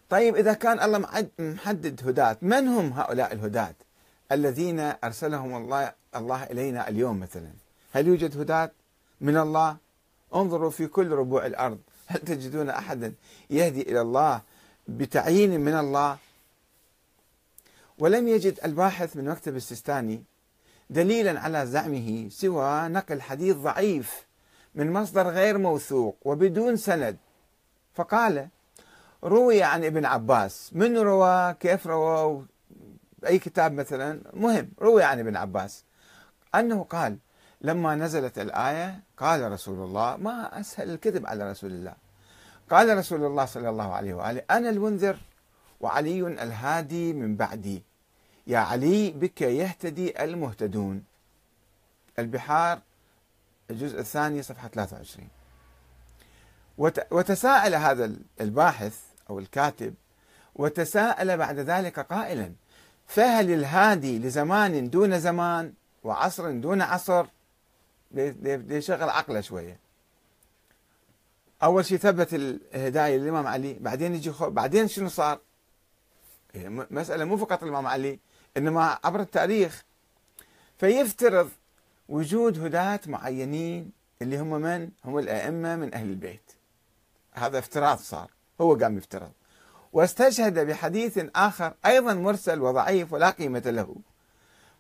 طيب 0.10 0.36
إذا 0.36 0.54
كان 0.54 0.80
الله 0.80 1.30
محدد 1.40 2.08
هداة 2.08 2.38
من 2.42 2.68
هم 2.68 2.94
هؤلاء 2.94 3.34
الهداة 3.34 3.76
الذين 4.32 4.80
أرسلهم 4.80 5.56
الله 5.56 5.94
الله 6.16 6.44
إلينا 6.44 6.90
اليوم 6.90 7.20
مثلا؟ 7.20 7.52
هل 7.96 8.08
يوجد 8.08 8.38
هداة 8.38 8.72
من 9.22 9.38
الله؟ 9.38 9.78
انظروا 10.36 10.70
في 10.70 10.88
كل 10.88 11.12
ربوع 11.12 11.46
الأرض. 11.46 11.80
هل 12.08 12.20
تجدون 12.20 12.70
أحدا 12.70 13.14
يهدي 13.50 13.82
إلى 13.82 14.02
الله 14.02 14.42
بتعيين 14.88 15.60
من 15.60 15.74
الله؟ 15.74 16.18
ولم 18.00 18.28
يجد 18.28 18.60
الباحث 18.66 19.18
من 19.18 19.26
مكتب 19.26 19.56
السيستاني 19.56 20.24
دليلا 20.90 21.40
على 21.40 21.66
زعمه 21.66 22.30
سوى 22.30 22.88
نقل 22.88 23.22
حديث 23.22 23.56
ضعيف 23.56 24.26
من 24.76 24.94
مصدر 24.94 25.28
غير 25.28 25.58
موثوق 25.58 26.18
وبدون 26.22 26.76
سند. 26.76 27.18
فقال 27.94 28.48
روي 29.24 29.64
عن 29.64 29.84
ابن 29.84 30.06
عباس. 30.06 30.72
من 30.74 30.98
روى؟ 30.98 31.54
كيف 31.60 31.88
روى؟ 31.88 32.46
أي 33.28 33.40
كتاب 33.40 33.74
مثلا؟ 33.74 34.22
مهم. 34.34 34.72
روي 34.82 35.04
عن 35.04 35.20
ابن 35.20 35.36
عباس. 35.36 35.84
أنه 36.56 36.84
قال 36.84 37.18
لما 37.62 37.96
نزلت 37.96 38.40
الآية 38.40 39.00
قال 39.18 39.52
رسول 39.52 39.80
الله 39.80 40.18
ما 40.18 40.60
أسهل 40.60 40.90
الكذب 40.90 41.28
على 41.28 41.52
رسول 41.52 41.72
الله. 41.72 41.94
قال 42.70 42.98
رسول 42.98 43.26
الله 43.26 43.46
صلى 43.46 43.70
الله 43.70 43.94
عليه 43.94 44.14
وآله 44.14 44.42
أنا 44.52 44.70
المنذر 44.70 45.18
وعلي 45.82 46.28
الهادي 46.28 47.14
من 47.14 47.36
بعدي. 47.36 47.84
يا 48.48 48.58
علي 48.58 49.12
بك 49.12 49.42
يهتدي 49.42 50.24
المهتدون. 50.24 51.04
البحار 52.20 52.80
الجزء 53.70 54.00
الثاني 54.00 54.42
صفحة 54.42 54.68
23 54.68 55.28
وتساءل 57.12 57.76
هذا 57.76 58.12
الباحث 58.42 59.00
أو 59.30 59.40
الكاتب 59.40 59.94
وتساءل 60.56 61.38
بعد 61.38 61.60
ذلك 61.60 62.00
قائلا 62.00 62.52
فهل 63.08 63.52
الهادي 63.54 64.20
لزمان 64.20 64.90
دون 64.90 65.20
زمان 65.20 65.74
وعصر 66.04 66.52
دون 66.52 66.82
عصر؟ 66.82 67.26
يشغل 68.16 69.10
عقله 69.10 69.42
شوية. 69.42 69.80
أول 71.64 71.86
شيء 71.86 71.98
ثبت 71.98 72.34
الهدايه 72.34 73.18
للإمام 73.18 73.48
علي 73.48 73.74
بعدين 73.74 74.16
يجي 74.16 74.32
بعدين 74.40 74.88
شنو 74.88 75.10
صار؟ 75.10 75.40
مسألة 76.92 77.26
مو 77.26 77.38
فقط 77.38 77.64
الإمام 77.64 77.88
علي 77.88 78.20
إنما 78.58 79.00
عبر 79.04 79.20
التاريخ. 79.20 79.84
فيفترض 80.78 81.50
وجود 82.10 82.66
هداة 82.66 83.00
معينين 83.08 83.92
اللي 84.22 84.40
هم 84.40 84.62
من؟ 84.62 84.90
هم 85.06 85.18
الأئمة 85.18 85.76
من 85.76 85.94
أهل 85.94 86.10
البيت. 86.10 86.52
هذا 87.34 87.60
افتراض 87.60 87.98
صار 87.98 88.32
هو 88.62 88.76
قام 88.76 88.98
يفترض 88.98 89.32
واستشهد 89.94 90.60
بحديث 90.60 91.26
آخر 91.36 91.74
أيضا 91.86 92.14
مرسل 92.14 92.62
وضعيف 92.62 93.14
ولا 93.14 93.30
قيمة 93.30 93.64
له. 93.66 93.96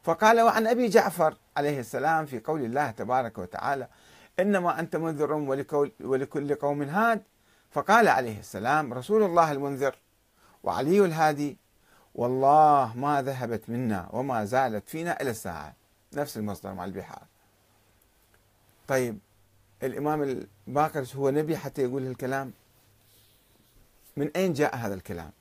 فقال 0.05 0.41
وعن 0.41 0.67
أبي 0.67 0.87
جعفر 0.87 1.37
عليه 1.57 1.79
السلام 1.79 2.25
في 2.25 2.39
قول 2.39 2.65
الله 2.65 2.91
تبارك 2.91 3.37
وتعالى 3.37 3.87
إنما 4.39 4.79
أنت 4.79 4.95
منذر 4.95 5.33
ولكل 5.99 6.55
قوم 6.55 6.81
هاد. 6.81 7.23
فقال 7.71 8.07
عليه 8.07 8.39
السلام 8.39 8.93
رسول 8.93 9.23
الله 9.23 9.51
المنذر 9.51 9.95
وعلي 10.63 11.05
الهادي 11.05 11.57
والله 12.15 12.93
ما 12.97 13.21
ذهبت 13.21 13.69
منا 13.69 14.09
وما 14.11 14.45
زالت 14.45 14.89
فينا 14.89 15.21
إلى 15.21 15.29
الساعة. 15.29 15.73
نفس 16.13 16.37
المصدر 16.37 16.73
مع 16.73 16.85
البحار. 16.85 17.23
طيب 18.87 19.19
الإمام 19.83 20.23
الباقر 20.67 21.05
هو 21.15 21.29
نبي 21.29 21.57
حتى 21.57 21.81
يقول 21.81 22.07
الكلام 22.07 22.53
من 24.17 24.31
أين 24.35 24.53
جاء 24.53 24.75
هذا 24.75 24.93
الكلام؟ 24.93 25.31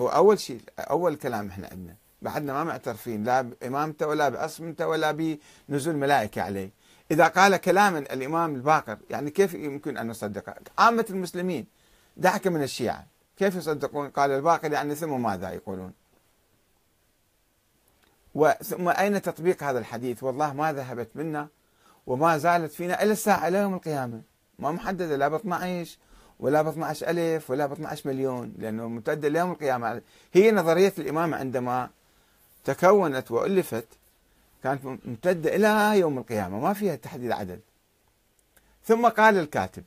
هو 0.00 0.08
أول 0.08 0.38
شيء 0.38 0.60
أول 0.78 1.16
كلام 1.16 1.48
إحنا 1.48 1.68
عندنا. 1.72 1.96
بعدنا 2.22 2.52
ما 2.52 2.64
معترفين 2.64 3.24
لا 3.24 3.40
بإمامته 3.42 4.06
ولا 4.06 4.28
بعصمته 4.28 4.88
ولا 4.88 5.36
بنزول 5.68 5.96
ملائكة 5.96 6.42
عليه. 6.42 6.70
إذا 7.10 7.26
قال 7.28 7.56
كلاما 7.56 7.98
الإمام 7.98 8.54
الباقر 8.54 8.98
يعني 9.10 9.30
كيف 9.30 9.54
يمكن 9.54 9.96
أن 9.96 10.08
نصدقه 10.08 10.54
عامة 10.78 11.06
المسلمين 11.10 11.66
دعك 12.16 12.46
من 12.46 12.62
الشيعة. 12.62 13.06
كيف 13.36 13.56
يصدقون؟ 13.56 14.08
قال 14.08 14.30
الباقر 14.30 14.72
يعني 14.72 14.94
ثم 14.94 15.22
ماذا 15.22 15.50
يقولون؟ 15.50 15.92
وثم 18.34 18.88
أين 18.88 19.22
تطبيق 19.22 19.62
هذا 19.62 19.78
الحديث؟ 19.78 20.22
والله 20.22 20.52
ما 20.52 20.72
ذهبت 20.72 21.08
منا 21.14 21.48
وما 22.06 22.38
زالت 22.38 22.72
فينا 22.72 23.02
إلى 23.02 23.12
الساعة 23.12 23.48
إلى 23.48 23.58
يوم 23.58 23.74
القيامة. 23.74 24.22
ما 24.58 24.72
محددة 24.72 25.16
لا 25.16 25.28
ب 25.28 25.34
12 25.34 25.98
ولا 26.38 26.62
ب 26.62 26.68
12 26.68 27.10
ألف 27.10 27.50
ولا 27.50 27.66
ب 27.66 27.72
12 27.72 28.08
مليون 28.08 28.54
لأنه 28.58 28.88
ممتدة 28.88 29.28
ليوم 29.28 29.50
القيامة. 29.50 30.02
هي 30.32 30.50
نظرية 30.52 30.92
الإمام 30.98 31.34
عندما 31.34 31.90
تكونت 32.64 33.30
وألفت 33.30 33.86
كانت 34.62 34.84
ممتدة 34.84 35.56
إلى 35.56 35.98
يوم 36.00 36.18
القيامة 36.18 36.60
ما 36.60 36.72
فيها 36.72 36.96
تحديد 36.96 37.30
عدد. 37.30 37.60
ثم 38.84 39.08
قال 39.08 39.38
الكاتب 39.38 39.84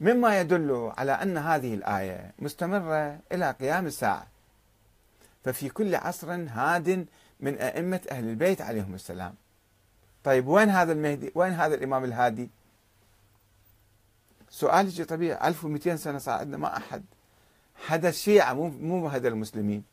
مما 0.00 0.40
يدل 0.40 0.92
على 0.98 1.12
أن 1.12 1.38
هذه 1.38 1.74
الآية 1.74 2.32
مستمرة 2.38 3.18
إلى 3.32 3.50
قيام 3.50 3.86
الساعة 3.86 4.26
ففي 5.44 5.68
كل 5.68 5.94
عصر 5.94 6.32
هاد 6.32 7.06
من 7.40 7.54
أئمة 7.54 8.00
أهل 8.10 8.28
البيت 8.28 8.60
عليهم 8.60 8.94
السلام. 8.94 9.34
طيب 10.24 10.46
وين 10.46 10.68
هذا 10.68 10.92
المهدي؟ 10.92 11.32
وين 11.34 11.52
هذا 11.52 11.74
الإمام 11.74 12.04
الهادي؟ 12.04 12.50
سؤال 14.50 14.86
يجي 14.86 15.04
طبيعي 15.04 15.48
1200 15.48 15.96
سنة 15.96 16.18
صار 16.18 16.38
عندنا 16.38 16.56
ما 16.56 16.76
أحد. 16.76 17.04
هذا 17.86 18.08
الشيعة 18.08 18.52
مو 18.52 18.68
مو 18.68 19.08
هذا 19.08 19.28
المسلمين. 19.28 19.84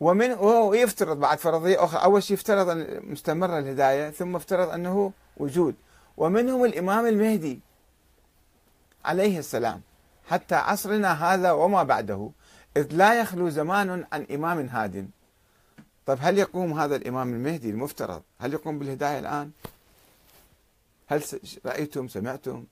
ومن 0.00 0.32
ويفترض 0.32 1.20
بعد 1.20 1.38
فرضية 1.38 1.84
أخرى 1.84 2.02
أول 2.02 2.22
شيء 2.22 2.36
افترض 2.36 2.68
أن 2.68 3.00
مستمرة 3.02 3.58
الهداية 3.58 4.10
ثم 4.10 4.36
افترض 4.36 4.68
أنه 4.68 5.12
وجود. 5.36 5.74
ومنهم 6.16 6.64
الإمام 6.64 7.06
المهدي 7.06 7.60
عليه 9.04 9.38
السلام 9.38 9.80
حتى 10.28 10.54
عصرنا 10.54 11.34
هذا 11.34 11.52
وما 11.52 11.82
بعده 11.82 12.30
إذ 12.76 12.86
لا 12.92 13.20
يخلو 13.20 13.48
زمان 13.48 14.06
عن 14.12 14.26
إمام 14.30 14.66
هاد. 14.66 15.10
طيب 16.06 16.18
هل 16.20 16.38
يقوم 16.38 16.80
هذا 16.80 16.96
الإمام 16.96 17.34
المهدي 17.34 17.70
المفترض؟ 17.70 18.22
هل 18.38 18.52
يقوم 18.52 18.78
بالهداية 18.78 19.18
الآن؟ 19.18 19.50
هل 21.06 21.22
رأيتم 21.66 22.08
سمعتم؟ 22.08 22.64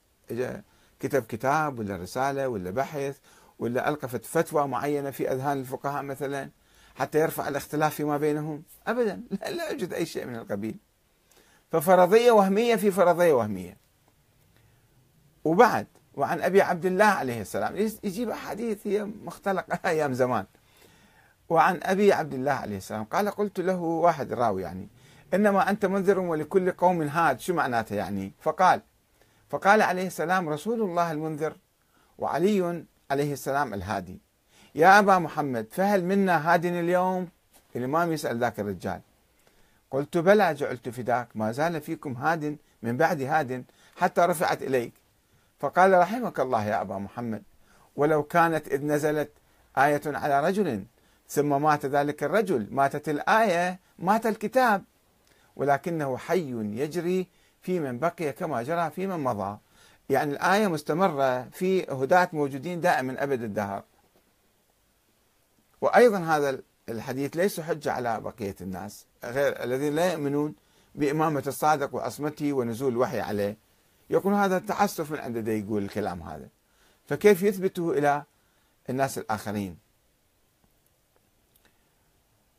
كتب 1.00 1.22
كتاب 1.22 1.78
ولا 1.78 1.96
رسالة 1.96 2.48
ولا 2.48 2.70
بحث 2.70 3.18
ولا 3.58 3.88
ألقفت 3.88 4.24
فتوى 4.24 4.68
معينة 4.68 5.10
في 5.10 5.32
أذهان 5.32 5.60
الفقهاء 5.60 6.02
مثلا؟ 6.02 6.50
حتى 6.98 7.20
يرفع 7.20 7.48
الاختلاف 7.48 7.94
فيما 7.94 8.16
بينهم. 8.16 8.62
أبدا. 8.86 9.22
لا, 9.50 9.70
يوجد 9.70 9.92
أي 9.92 10.06
شيء 10.06 10.26
من 10.26 10.36
القبيل. 10.36 10.76
ففرضية 11.72 12.30
وهمية 12.30 12.76
في 12.76 12.90
فرضية 12.90 13.32
وهمية. 13.32 13.76
وبعد 15.44 15.86
وعن 16.14 16.40
أبي 16.40 16.62
عبد 16.62 16.86
الله 16.86 17.04
عليه 17.04 17.40
السلام. 17.40 17.76
يجيب 17.76 18.30
أحاديث 18.30 18.86
هي 18.86 19.04
مختلقة 19.04 19.80
أيام 19.90 20.12
زمان. 20.12 20.46
وعن 21.48 21.80
أبي 21.82 22.12
عبد 22.12 22.34
الله 22.34 22.52
عليه 22.52 22.76
السلام. 22.76 23.04
قال 23.04 23.30
قلت 23.30 23.60
له 23.60 23.80
واحد 23.80 24.32
راوي 24.32 24.62
يعني 24.62 24.88
إنما 25.34 25.70
أنت 25.70 25.86
منذر 25.86 26.18
ولكل 26.18 26.70
قوم 26.70 27.02
هاد. 27.02 27.40
شو 27.40 27.54
معناته 27.54 27.96
يعني؟ 27.96 28.32
فقال 28.40 28.80
فقال 29.48 29.82
عليه 29.82 30.06
السلام 30.06 30.48
رسول 30.48 30.82
الله 30.82 31.12
المنذر 31.12 31.56
وعلي 32.18 32.84
عليه 33.10 33.32
السلام 33.32 33.74
الهادي. 33.74 34.27
يا 34.78 34.98
أبا 34.98 35.18
محمد 35.18 35.66
فهل 35.70 36.04
منا 36.04 36.54
هاد 36.54 36.64
اليوم؟ 36.64 37.28
الإمام 37.76 38.12
يسأل 38.12 38.38
ذاك 38.38 38.60
الرجال. 38.60 39.00
قلت 39.90 40.18
بلى 40.18 40.54
جعلت 40.54 40.88
فداك. 40.88 41.28
ما 41.34 41.52
زال 41.52 41.80
فيكم 41.80 42.12
هاد 42.12 42.56
من 42.82 42.96
بعد 42.96 43.22
هاد 43.22 43.64
حتى 43.96 44.20
رفعت 44.20 44.62
إليك. 44.62 44.92
فقال 45.60 45.92
رحمك 45.92 46.40
الله 46.40 46.64
يا 46.64 46.80
أبا 46.80 46.98
محمد. 46.98 47.42
ولو 47.96 48.22
كانت 48.22 48.68
إذ 48.68 48.86
نزلت 48.86 49.30
آية 49.78 50.00
على 50.06 50.40
رجل 50.40 50.84
ثم 51.28 51.62
مات 51.62 51.86
ذلك 51.86 52.24
الرجل 52.24 52.66
ماتت 52.70 53.08
الآية 53.08 53.78
مات 53.98 54.26
الكتاب. 54.26 54.84
ولكنه 55.56 56.16
حي 56.16 56.52
يجري 56.82 57.26
في 57.62 57.80
من 57.80 57.98
بقي 57.98 58.32
كما 58.32 58.62
جرى 58.62 58.90
في 58.90 59.06
من 59.06 59.24
مضى. 59.24 59.58
يعني 60.10 60.32
الآية 60.32 60.66
مستمرة 60.66 61.42
في 61.52 61.82
هداة 61.82 62.28
موجودين 62.32 62.80
دائما 62.80 63.22
أبد 63.22 63.42
الدهر. 63.42 63.82
وأيضا 65.80 66.18
هذا 66.18 66.60
الحديث 66.88 67.36
ليس 67.36 67.60
حجة 67.60 67.92
على 67.92 68.20
بقية 68.20 68.56
الناس 68.60 69.04
غير 69.24 69.64
الذين 69.64 69.94
لا 69.94 70.12
يؤمنون 70.12 70.54
بإمامة 70.94 71.42
الصادق 71.46 71.94
وعصمته 71.94 72.52
ونزول 72.52 72.92
الوحي 72.92 73.20
عليه. 73.20 73.56
يكون 74.10 74.34
هذا 74.34 74.58
تعسف 74.58 75.10
من 75.12 75.18
عنده 75.18 75.52
يقول 75.52 75.82
الكلام 75.82 76.22
هذا. 76.22 76.48
فكيف 77.06 77.42
يثبته 77.42 77.92
إلى 77.92 78.22
الناس 78.90 79.18
الآخرين؟ 79.18 79.78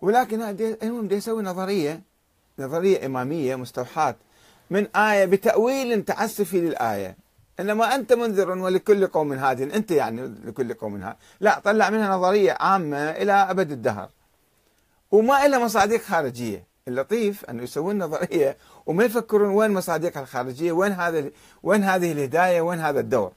ولكن 0.01 0.41
المهم 0.83 1.07
دي 1.07 1.15
يسوي 1.15 1.43
نظرية 1.43 2.01
نظرية 2.59 3.05
إمامية 3.05 3.55
مستوحاة 3.55 4.15
من 4.69 4.95
آية 4.95 5.25
بتأويل 5.25 6.05
تعسفي 6.05 6.61
للآية. 6.61 7.17
إنما 7.59 7.95
أنت 7.95 8.13
منذر 8.13 8.49
ولكل 8.49 9.07
قوم 9.07 9.33
هاد 9.33 9.61
أنت 9.61 9.91
يعني 9.91 10.21
لكل 10.45 10.73
قوم 10.73 11.03
هاد 11.03 11.15
لا 11.39 11.59
طلع 11.59 11.89
منها 11.89 12.15
نظرية 12.15 12.57
عامة 12.59 12.97
إلى 12.97 13.31
أبد 13.33 13.71
الدهر. 13.71 14.09
وما 15.11 15.45
إلا 15.45 15.59
مصادق 15.59 16.01
خارجية. 16.01 16.69
اللطيف 16.87 17.45
أنه 17.45 17.63
يسوون 17.63 17.97
نظرية 17.97 18.57
وما 18.85 19.03
يفكرون 19.03 19.49
وين 19.49 19.71
مصادقها 19.71 20.21
الخارجية 20.21 20.71
وين 20.71 20.91
هذا 20.91 21.29
وين 21.63 21.83
هذه 21.83 22.11
الهداية 22.11 22.61
وين 22.61 22.79
هذا 22.79 22.99
الدور. 22.99 23.31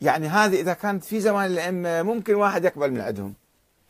يعني 0.00 0.28
هذه 0.28 0.60
إذا 0.60 0.72
كانت 0.72 1.04
في 1.04 1.20
زمان 1.20 1.46
الأئمة 1.46 2.02
ممكن 2.02 2.34
واحد 2.34 2.64
يقبل 2.64 2.90
من 2.90 3.00
عندهم. 3.00 3.34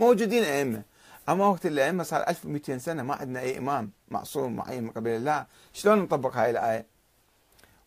موجودين 0.01 0.45
أئمة. 0.45 0.83
أما 1.29 1.47
وقت 1.47 1.67
الأئمة 1.67 2.03
صار 2.03 2.29
1200 2.29 2.79
سنة 2.79 3.03
ما 3.03 3.15
عندنا 3.15 3.41
أي 3.41 3.59
إمام 3.59 3.91
معصوم 4.09 4.57
معين 4.57 4.85
من 4.85 4.91
قبل 4.91 5.11
الله. 5.11 5.47
شلون 5.73 5.99
نطبق 5.99 6.37
هاي 6.37 6.51
الآية؟ 6.51 6.87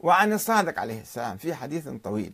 وعن 0.03 0.33
الصادق 0.33 0.79
عليه 0.79 1.01
السلام 1.01 1.37
في 1.37 1.53
حديث 1.53 1.89
طويل. 1.89 2.33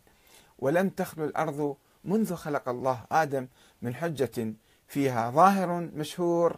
ولم 0.60 0.90
تخلو 0.90 1.26
الأرض 1.26 1.76
منذ 2.04 2.36
خلق 2.36 2.70
الله 2.70 3.06
آدم 3.12 3.48
من 3.82 3.96
حجة 3.96 4.54
فيها 4.88 5.32
ظاهر 5.32 5.90
مشهور 5.96 6.58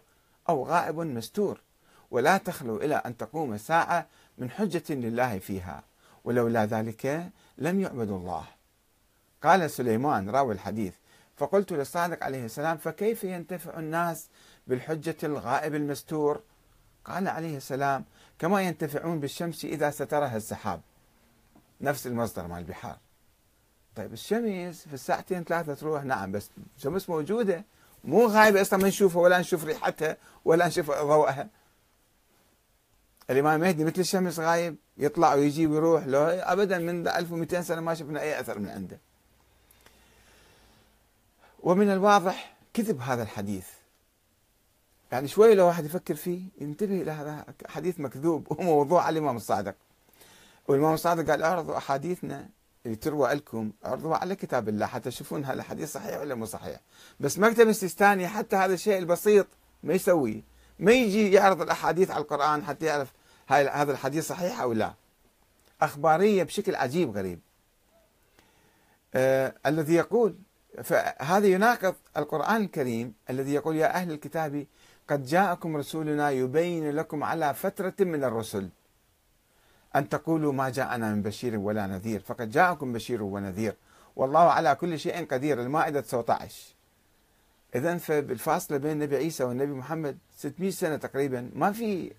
أو 0.50 0.63
غائب 0.63 1.00
مستور. 1.00 1.62
ولا 2.12 2.38
تخلو 2.38 2.78
إلى 2.78 2.95
أن 2.95 3.17
تقوم 3.17 3.54
الساعة 3.54 4.08
من 4.38 4.50
حجة 4.52 4.84
لله 4.89 5.39
فيها. 5.39 5.84
ولولا 6.24 6.65
ذلك 6.65 7.32
لم 7.58 7.80
يعبد 7.80 8.10
الله. 8.10 8.45
قال 9.43 9.71
سليمان 9.71 10.30
راوي 10.30 10.54
الحديث 10.54 10.93
فقلت 11.38 11.71
للصادق 11.74 12.24
عليه 12.24 12.45
السلام 12.45 12.78
فكيف 12.78 13.24
ينتفع 13.24 13.80
الناس 13.80 14.28
بالحجة 14.67 15.17
الغائب 15.24 15.76
المستور؟ 15.76 16.41
قال 17.06 17.28
عليه 17.28 17.58
السلام 17.58 18.06
كما 18.39 18.62
ينتفعون 18.62 19.19
بالشمس 19.19 19.65
إذا 19.65 19.91
سترها 19.91 20.38
السحاب. 20.38 20.82
نفس 21.82 22.08
المصدر 22.08 22.48
مال 22.48 22.58
البحار. 22.58 22.98
طيب 23.96 24.13
الشمس 24.13 24.88
في 24.88 24.94
الساعتين 24.94 25.44
ثلاثة 25.44 25.74
تروح 25.74 26.04
نعم 26.04 26.32
بس 26.32 26.50
الشمس 26.78 27.10
موجودة. 27.10 27.65
مو 28.04 28.26
غايبة 28.26 28.62
أصلا 28.62 28.80
ما 28.80 28.88
نشوفها 28.88 29.22
ولا 29.22 29.39
نشوف 29.39 29.65
ريحتها 29.65 30.17
ولا 30.46 30.67
نشوف 30.67 30.91
ضوءها. 30.91 31.50
الإمام 33.30 33.62
المهدي 33.62 33.84
مثل 33.84 34.02
الشمس 34.02 34.39
غايب 34.39 34.76
يطلع 34.98 35.34
ويجي 35.34 35.67
ويروح 35.67 36.06
لو 36.06 36.22
أبدا 36.22 36.78
من 36.78 37.08
1200 37.08 37.62
سنة 37.62 37.82
ما 37.82 37.94
شفنا 37.94 38.22
أي 38.22 38.39
أثر 38.39 38.60
من 38.60 38.70
عنده. 38.70 39.00
ومن 41.60 41.89
الواضح 41.89 42.58
كذب 42.74 43.02
هذا 43.02 43.24
الحديث. 43.24 43.67
يعني 45.12 45.28
شوي 45.28 45.56
لو 45.56 45.67
واحد 45.67 45.86
يفكر 45.86 46.15
فيه 46.15 46.41
ينتبه 46.62 47.02
إلى 47.02 47.12
هذا 47.12 47.46
حديث 47.67 48.00
مكذوب 48.00 48.60
وموضوع 48.60 49.04
على 49.04 49.20
الإمام 49.20 49.36
الصادق. 49.36 49.76
والإمام 50.67 50.93
الصادق 50.93 51.32
قال 51.32 51.43
اعرضوا 51.43 51.78
أحاديثنا 51.78 52.50
اللي 52.86 52.95
تروى 52.95 53.34
لكم 53.34 53.71
عرضوها 53.84 54.17
على 54.17 54.36
كتاب 54.36 54.69
الله 54.69 54.86
حتى 54.86 55.10
تشوفون 55.10 55.45
هذا 55.45 55.54
الحديث 55.54 55.91
صحيح 55.93 56.19
ولا 56.19 56.36
مو 56.36 56.45
صحيح. 56.45 56.80
بس 57.19 57.39
مكتب 57.39 57.69
السيستاني 57.69 58.28
حتى 58.28 58.56
هذا 58.56 58.74
الشيء 58.74 58.97
البسيط 58.97 59.47
ما 59.84 59.93
يسويه 59.93 60.41
ما 60.80 60.91
يجي 60.91 61.32
يعرض 61.32 61.62
الأحاديث 61.62 62.12
على 62.12 62.21
القرآن 62.21 62.63
حتى 62.63 62.86
يعرف 62.86 63.13
هذا 63.47 63.91
الحديث 63.91 64.28
صحيح 64.28 64.62
أو 64.62 64.74
لا. 64.74 64.93
أخبارية 65.82 66.43
بشكل 66.43 66.76
عجيب 66.76 67.17
غريب. 67.17 67.39
آه 69.13 69.54
الذي 69.65 69.93
يقول 69.93 70.36
فهذا 70.84 71.47
يناقض 71.47 71.95
القرآن 72.17 72.62
الكريم 72.62 73.13
الذي 73.30 73.54
يقول 73.54 73.76
يا 73.76 73.95
أهل 73.95 74.12
الكتاب 74.12 74.65
قد 75.10 75.26
جاءكم 75.26 75.78
رسولنا 75.78 76.30
يبين 76.32 76.91
لكم 76.91 77.24
على 77.24 77.54
فترة 77.54 77.93
من 78.00 78.24
الرسل. 78.24 78.69
أن 79.96 80.10
تقولوا 80.10 80.54
ما 80.54 80.70
جاءنا 80.70 81.16
من 81.16 81.22
بشير 81.22 81.58
ولا 81.58 81.88
نذير. 81.88 82.20
فقد 82.20 82.50
جاءكم 82.50 82.94
بشير 82.94 83.24
ونذير. 83.24 83.76
والله 84.16 84.40
على 84.40 84.76
كل 84.76 85.00
شيء 85.00 85.26
قدير. 85.26 85.62
المائدة 85.62 86.02
19 86.02 86.76
إذا 87.76 87.98
فبالفاصلة 87.98 88.78
بين 88.78 88.92
النبي 88.92 89.16
عيسى 89.16 89.44
والنبي 89.44 89.72
محمد 89.72 90.18
600 90.38 90.72
سنة 90.72 90.96
تقريبا. 90.96 91.50
ما 91.56 91.72
في 91.72 92.12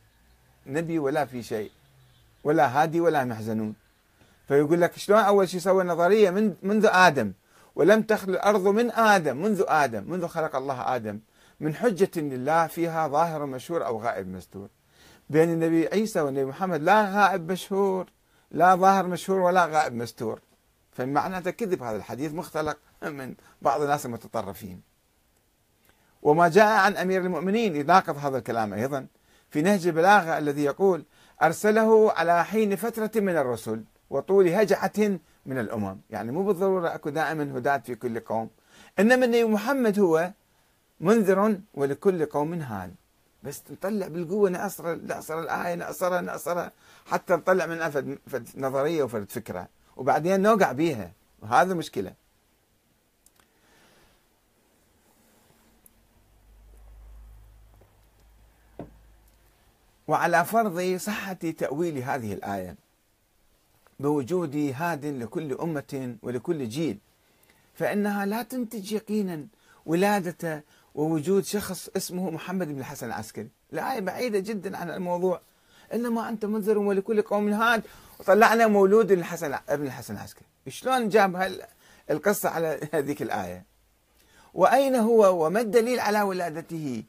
نبي 0.66 0.98
ولا 0.98 1.24
في 1.24 1.42
شيء. 1.42 1.70
ولا 2.44 2.82
هادي 2.82 3.00
ولا 3.00 3.24
محزنون. 3.24 3.74
فيقول 4.48 4.80
لك 4.80 4.98
شلون 4.98 5.18
أول 5.18 5.48
شيء 5.48 5.60
سوى 5.60 5.84
نظرية 5.84 6.30
من 6.30 6.54
منذ 6.62 6.88
آدم؟ 6.92 7.32
ولم 7.74 8.02
تخلو 8.02 8.34
الأرض 8.34 8.68
من 8.68 8.90
آدم. 8.90 9.36
منذ 9.36 9.64
آدم. 9.68 10.10
منذ 10.10 10.26
خلق 10.26 10.56
الله 10.56 10.96
آدم. 10.96 11.20
من 11.60 11.74
حجة 11.74 12.10
لله 12.16 12.66
فيها 12.66 13.08
ظاهر 13.08 13.46
مشهور 13.46 13.86
أو 13.86 14.02
غائب 14.02 14.28
مستور. 14.28 14.68
بين 15.30 15.50
النبي 15.50 15.86
عيسى 15.86 16.20
والنبي 16.20 16.44
محمد 16.44 16.82
لا 16.82 17.10
غائب 17.14 17.52
مشهور 17.52 18.06
لا 18.50 18.74
ظاهر 18.74 19.06
مشهور 19.06 19.40
ولا 19.40 19.66
غائب 19.66 19.94
مستور. 19.94 20.40
فمعناته 20.92 21.50
كذب 21.50 21.82
هذا 21.82 21.96
الحديث 21.96 22.34
مختلق 22.34 22.78
من 23.02 23.34
بعض 23.62 23.82
الناس 23.82 24.06
المتطرفين. 24.06 24.82
وما 26.22 26.48
جاء 26.48 26.66
عن 26.66 26.96
أمير 26.96 27.20
المؤمنين 27.20 27.76
يناقض 27.76 28.16
هذا 28.16 28.38
الكلام 28.38 28.74
أيضا. 28.74 29.06
في 29.50 29.62
نهج 29.62 29.86
البلاغة 29.86 30.38
الذي 30.38 30.64
يقول 30.64 31.04
أرسله 31.42 32.12
على 32.12 32.44
حين 32.44 32.76
فترة 32.76 33.10
من 33.20 33.36
الرسل 33.36 33.84
وطول 34.10 34.48
هجعة 34.48 35.18
من 35.46 35.58
الأمم. 35.58 36.00
يعني 36.10 36.32
مو 36.32 36.44
بالضرورة 36.44 36.94
أكو 36.94 37.10
دائما 37.10 37.58
هداة 37.58 37.78
في 37.78 37.94
كل 37.94 38.20
قوم. 38.20 38.50
إنما 38.98 39.24
النبي 39.24 39.44
محمد 39.44 39.98
هو 39.98 40.32
منذر 41.00 41.58
ولكل 41.74 42.26
قوم 42.26 42.54
هاد 42.54 42.94
بس 43.42 43.62
نطلع 43.70 44.08
بالقوة 44.08 44.50
نعصر 44.50 44.94
نعصر 44.94 45.40
الآية 45.40 45.74
نعصرها 45.74 46.20
نعصرها 46.20 46.72
حتى 47.06 47.34
نطلع 47.34 47.66
منها 47.66 47.90
فد 47.90 48.48
نظرية 48.56 49.02
وفد 49.02 49.30
فكرة. 49.30 49.68
وبعدين 49.96 50.40
نوقع 50.40 50.72
بيها. 50.72 51.12
وهذا 51.42 51.74
مشكلة. 51.74 52.14
وعلى 60.08 60.44
فرض 60.44 60.96
صحة 60.96 61.32
تأويل 61.32 61.98
هذه 61.98 62.32
الآية. 62.32 62.76
بوجود 64.00 64.72
هاد 64.76 65.06
لكل 65.06 65.52
أمة 65.52 66.16
ولكل 66.22 66.68
جيل. 66.68 66.98
فإنها 67.74 68.26
لا 68.26 68.42
تنتج 68.42 68.92
يقينا. 68.92 69.46
ولادة 69.86 70.64
ووجود 70.94 71.44
شخص 71.44 71.88
اسمه 71.96 72.30
محمد 72.30 72.68
بن 72.68 72.78
الحسن 72.78 73.06
العسكري. 73.06 73.48
الآية 73.72 74.00
بعيدة 74.00 74.38
جدا 74.38 74.76
عن 74.76 74.90
الموضوع. 74.90 75.40
إنما 75.94 76.28
أنت 76.28 76.44
منذر 76.44 76.78
ولكل 76.78 77.22
قوم 77.22 77.48
هاد. 77.52 77.82
وطلعنا 78.20 78.66
مولود 78.66 79.12
الحسن 79.12 79.58
ابن 79.68 79.86
الحسن 79.86 80.14
العسكري. 80.14 80.46
شلون 80.68 81.08
جاب 81.08 81.52
القصة 82.10 82.48
على 82.48 82.80
هذيك 82.94 83.22
الآية؟ 83.22 83.64
وأين 84.54 84.94
هو؟ 84.94 85.46
وما 85.46 85.60
الدليل 85.60 86.00
على 86.00 86.22
ولادته؟ 86.22 87.04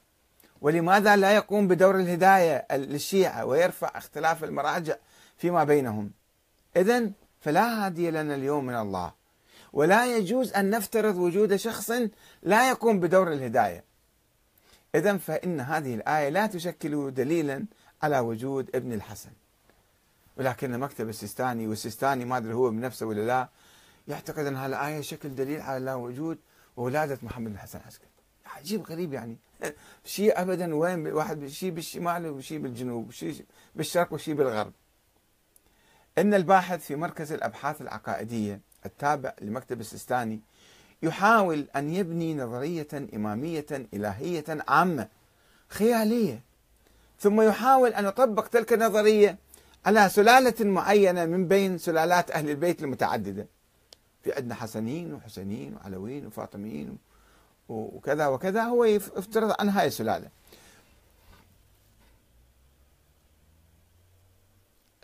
ولماذا 0.62 1.16
لا 1.16 1.32
يقوم 1.32 1.68
بدور 1.68 1.96
الهداية 1.96 2.68
للشيعة 2.72 3.46
ويرفع 3.46 3.92
اختلاف 3.96 4.44
المراجع 4.44 4.96
فيما 5.38 5.64
بينهم؟ 5.64 6.12
إذا 6.76 7.12
فلا 7.42 7.86
هادي 7.86 8.12
لنا 8.12 8.36
اليوم 8.36 8.66
من 8.66 8.76
الله. 8.76 9.23
ولا 9.74 10.18
يجوز 10.18 10.54
أن 10.54 10.70
نفترض 10.70 11.18
وجود 11.18 11.56
شخص 11.56 11.92
لا 12.44 12.70
يقوم 12.70 13.00
بدور 13.00 13.34
الهداية. 13.34 13.84
إذا 14.96 15.18
فإن 15.18 15.60
هذه 15.60 15.96
الآية 15.96 16.30
لا 16.30 16.48
تشكل 16.48 17.14
دليلا 17.14 17.66
على 18.04 18.20
وجود 18.20 18.76
ابن 18.76 18.94
الحسن. 18.94 19.30
ولكن 20.38 20.80
مكتب 20.80 21.10
السيستاني 21.10 21.68
والسيستاني 21.68 22.26
ما 22.26 22.38
أدري 22.38 22.54
هو 22.54 22.70
بنفسه 22.70 23.06
ولا 23.06 23.22
لا 23.22 23.50
يعتقد 24.08 24.46
أن 24.46 24.56
هذه 24.56 24.66
الآية 24.66 25.02
شكل 25.02 25.36
دليل 25.36 25.62
على 25.62 25.94
وجود 25.94 26.38
وولادة 26.78 27.18
محمد 27.24 27.52
الحسن 27.52 27.80
العسكري. 27.80 28.08
عجيب 28.46 28.84
غريب 28.84 29.14
يعني. 29.14 29.38
شيء 30.06 30.42
ابدا 30.42 30.76
وين 30.76 31.08
واحد 31.08 31.48
شيء 31.48 31.72
بالشمال 31.72 32.28
وشيء 32.28 32.60
بالجنوب 32.60 33.12
شيء 33.12 33.46
بالشرق 33.76 34.14
وشيء 34.14 34.34
بالغرب. 34.34 34.74
إن 36.18 36.34
الباحث 36.34 36.86
في 36.86 36.96
مركز 36.96 37.32
الأبحاث 37.32 37.82
العقائدية 37.82 38.60
التابع 38.86 39.34
لمكتب 39.42 39.80
السيستاني 39.80 40.40
يحاول 41.04 41.68
أن 41.76 41.94
يبني 41.94 42.36
نظرية 42.36 42.88
إمامية 43.16 43.66
إلهية 43.94 44.46
عامة 44.68 45.08
خيالية 45.70 46.42
ثم 47.20 47.42
يحاول 47.42 47.94
أن 47.94 48.06
يطبق 48.06 48.48
تلك 48.48 48.74
النظرية 48.74 49.38
على 49.86 50.10
سلالة 50.10 50.66
معينة 50.66 51.26
من 51.26 51.48
بين 51.48 51.78
سلالات 51.78 52.32
أهل 52.32 52.50
البيت 52.50 52.84
المتعددة. 52.84 53.48
في 54.24 54.34
عندنا 54.34 54.56
حسنين 54.56 55.14
وحسينين 55.14 55.76
وعلويين 55.76 56.26
وفاطميين 56.26 56.98
وكذا 57.70 58.28
وكذا 58.28 58.64
هو 58.64 58.84
يفترض 58.84 59.56
عن 59.60 59.70
هاي 59.70 59.88
السلالة. 59.88 60.30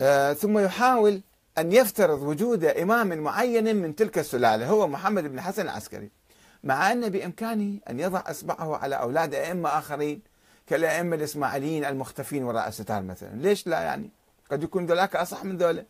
آه 0.00 0.32
ثم 0.32 0.58
يحاول 0.58 1.20
أن 1.58 1.72
يفترض 1.72 2.22
وجود 2.22 2.64
إمام 2.64 3.18
معين 3.18 3.76
من 3.76 3.96
تلك 3.96 4.18
السلالة 4.18 4.66
هو 4.66 4.88
محمد 4.88 5.24
بن 5.24 5.40
حسن 5.40 5.62
العسكري. 5.62 6.10
مع 6.64 6.92
أن 6.92 7.08
بإمكانه 7.08 7.78
أن 7.90 8.00
يضع 8.00 8.22
إصبعه 8.26 8.76
على 8.76 8.94
أولاد 8.94 9.34
أئمة 9.34 9.68
آخرين 9.68 10.22
كالأئمة 10.66 11.16
الإسماعيليين 11.16 11.84
المختفين 11.84 12.44
وراء 12.44 12.68
الستار 12.68 13.02
مثلا. 13.02 13.30
ليش 13.34 13.66
لا 13.66 13.80
يعني؟ 13.80 14.10
قد 14.50 14.62
يكون 14.62 14.86
ذلك 14.86 15.16
أصح 15.16 15.44
من 15.44 15.56
ذولا 15.56 15.84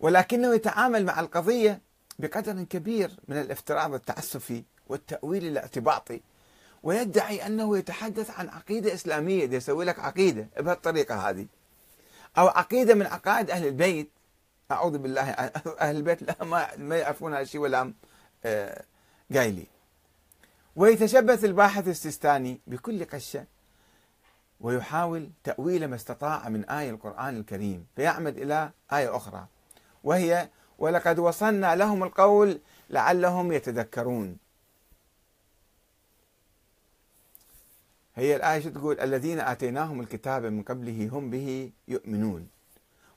ولكنه 0.00 0.54
يتعامل 0.54 1.04
مع 1.04 1.20
القضية 1.20 1.80
بقدر 2.18 2.62
كبير 2.62 3.10
من 3.28 3.40
الافتراض 3.40 3.94
التعسفي 3.94 4.64
والتأويل 4.88 5.46
الاعتباطي 5.46 6.20
ويدعي 6.82 7.46
أنه 7.46 7.78
يتحدث 7.78 8.30
عن 8.30 8.48
عقيدة 8.48 8.94
إسلامية 8.94 9.50
يسوي 9.50 9.84
لك 9.84 9.98
عقيدة 9.98 10.48
بهالطريقة 10.58 11.30
هذه. 11.30 11.46
أو 12.38 12.48
عقيدة 12.48 12.94
من 12.94 13.06
عقائد 13.06 13.50
أهل 13.50 13.66
البيت. 13.66 14.10
أعوذ 14.70 14.98
بالله. 14.98 15.30
أهل 15.80 15.96
البيت 15.96 16.22
لا 16.22 16.44
ما, 16.44 16.76
ما 16.76 16.96
يعرفون 16.96 17.32
هذا 17.32 17.42
الشيء 17.42 17.60
ولا 17.60 17.92
آه 18.44 18.84
قايلي 19.34 19.66
ويتشبث 20.76 21.44
الباحث 21.44 21.88
السيستاني 21.88 22.60
بكل 22.66 23.04
قشة 23.04 23.44
ويحاول 24.60 25.30
تأويل 25.44 25.88
ما 25.88 25.96
استطاع 25.96 26.48
من 26.48 26.64
آية 26.64 26.90
القرآن 26.90 27.36
الكريم 27.36 27.86
فيعمد 27.96 28.38
إلى 28.38 28.70
آية 28.92 29.16
أخرى. 29.16 29.46
وهي 30.04 30.48
ولقد 30.78 31.18
وصلنا 31.18 31.76
لهم 31.76 32.02
القول 32.02 32.60
لعلهم 32.90 33.52
يتذكرون. 33.52 34.36
هي 38.20 38.36
الآية 38.36 38.60
شو 38.60 38.70
تقول؟ 38.70 39.00
الذين 39.00 39.40
آتيناهم 39.40 40.00
الكتاب 40.00 40.44
من 40.44 40.62
قبله 40.62 41.08
هم 41.12 41.30
به 41.30 41.70
يؤمنون. 41.88 42.48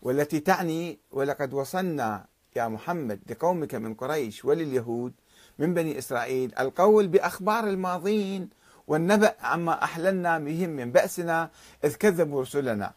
والتي 0.02 0.39
تعني 0.39 1.00
ولقد 1.12 1.54
وصلنا 1.54 2.26
يا 2.56 2.68
محمد 2.68 3.20
لقومك 3.30 3.76
من 3.76 3.94
قريش 3.94 4.46
ولليهود 4.46 5.13
من 5.60 5.74
بني 5.74 5.98
إسرائيل 5.98 6.56
القول 6.60 7.08
بأخبار 7.08 7.63
الماضين 7.63 8.50
والنبأ 8.88 9.36
عما 9.42 9.84
أحللنا 9.84 10.39
بهم 10.39 10.70
من 10.70 10.92
بأسنا 10.92 11.50
إذ 11.84 11.96
كذبوا 11.96 12.42
رسلنا. 12.42 12.94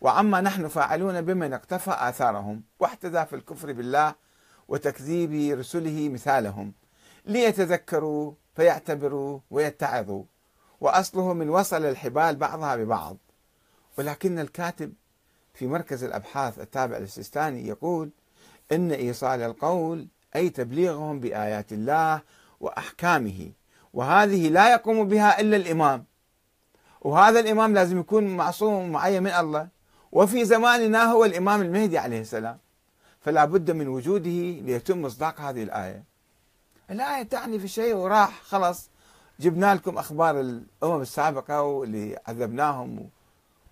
وعما 0.00 0.40
نحن 0.40 0.68
فاعلون 0.68 1.20
بمن 1.20 1.52
اقتفى 1.52 1.90
آثارهم 1.90 2.62
واحتذى 2.80 3.26
في 3.26 3.36
الكفر 3.36 3.72
بالله 3.72 4.14
وتكذيب 4.68 5.58
رسله 5.58 6.08
مثالهم. 6.08 6.72
ليتذكروا 7.26 8.32
فيعتبروا 8.56 9.40
ويتعظوا. 9.50 10.24
وأصله 10.80 11.32
من 11.32 11.48
وصل 11.48 11.84
الحبال 11.84 12.36
بعضها 12.36 12.76
ببعض. 12.76 13.16
ولكن 13.98 14.38
الكاتب 14.38 14.92
في 15.54 15.66
مركز 15.66 16.04
الأبحاث 16.04 16.58
التابع 16.58 16.98
للسيستاني 16.98 17.68
يقول 17.68 18.10
إن 18.72 18.92
إيصال 18.92 19.42
القول 19.42 20.08
أي 20.36 20.50
تبليغهم 20.50 21.20
بآيات 21.20 21.72
الله 21.72 22.22
وأحكامه 22.60 23.52
وهذه 23.92 24.48
لا 24.48 24.72
يقوم 24.72 25.08
بها 25.08 25.40
إلا 25.40 25.56
الإمام. 25.56 26.04
وهذا 27.00 27.40
الإمام 27.40 27.74
لازم 27.74 28.00
يكون 28.00 28.36
معصوم 28.36 28.92
معين 28.92 29.22
من 29.22 29.30
الله. 29.30 29.68
وفي 30.12 30.44
زماننا 30.44 31.04
هو 31.04 31.24
الإمام 31.24 31.62
المهدي 31.62 31.98
عليه 31.98 32.20
السلام. 32.20 32.58
فلا 33.20 33.44
بد 33.44 33.70
من 33.70 33.88
وجوده 33.88 34.60
ليتم 34.60 35.02
مصداق 35.02 35.40
هذه 35.40 35.62
الآية. 35.62 36.04
الآية 36.90 37.22
تعني 37.22 37.58
في 37.58 37.68
شيء 37.68 37.94
وراح 37.94 38.42
خلص 38.42 38.89
جبنا 39.40 39.74
لكم 39.74 39.98
أخبار 39.98 40.40
الأمم 40.40 41.00
السابقة 41.00 41.62
واللي 41.62 42.18
عذبناهم 42.26 42.98
و... 42.98 43.06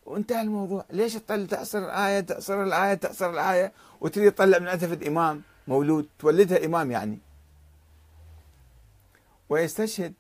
وانتهى 0.07 0.41
الموضوع. 0.43 0.85
ليش 0.91 1.15
تطلع 1.15 1.47
تعصر 1.47 1.79
الآية؟ 1.79 2.21
تعصر 2.21 2.63
الآية؟ 2.63 2.95
تعصر 2.95 3.31
الآية؟ 3.31 3.73
وتريد 4.01 4.33
تطلع 4.33 4.59
من 4.59 4.69
عتفة 4.69 5.07
إمام 5.07 5.43
مولود. 5.69 6.09
تولدها 6.19 6.65
إمام 6.65 6.91
يعني. 6.91 7.19
ويستشهد 9.49 10.15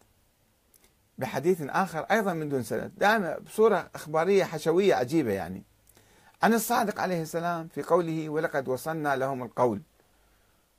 بحديث 1.18 1.62
آخر 1.62 2.00
أيضا 2.00 2.32
من 2.32 2.48
دون 2.48 2.62
سند. 2.62 2.92
دائما 2.96 3.38
بصورة 3.38 3.90
أخبارية 3.94 4.44
حشوية 4.44 4.94
عجيبة 4.94 5.32
يعني. 5.32 5.62
عن 6.42 6.54
الصادق 6.54 7.00
عليه 7.00 7.22
السلام 7.22 7.68
في 7.68 7.82
قوله 7.82 8.28
ولقد 8.28 8.68
وصلنا 8.68 9.16
لهم 9.16 9.42
القول 9.42 9.80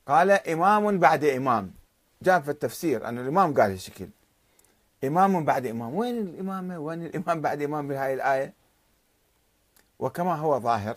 قال 0.06 0.30
إمام 0.30 0.98
بعد 0.98 1.24
إمام 1.24 1.72
جاء 2.22 2.40
في 2.40 2.50
التفسير 2.50 3.08
أن 3.08 3.18
الإمام 3.18 3.54
قال 3.54 3.70
هالشكل. 3.70 4.08
إمام 5.04 5.44
بعد 5.44 5.66
إمام. 5.66 5.94
وين 5.94 6.18
الإمامة 6.18 6.78
وين 6.78 7.06
الإمام 7.06 7.40
بعد 7.40 7.62
إمام 7.62 7.88
بهاي 7.88 8.14
الآية؟ 8.14 8.54
وكما 9.98 10.34
هو 10.34 10.60
ظاهر 10.60 10.96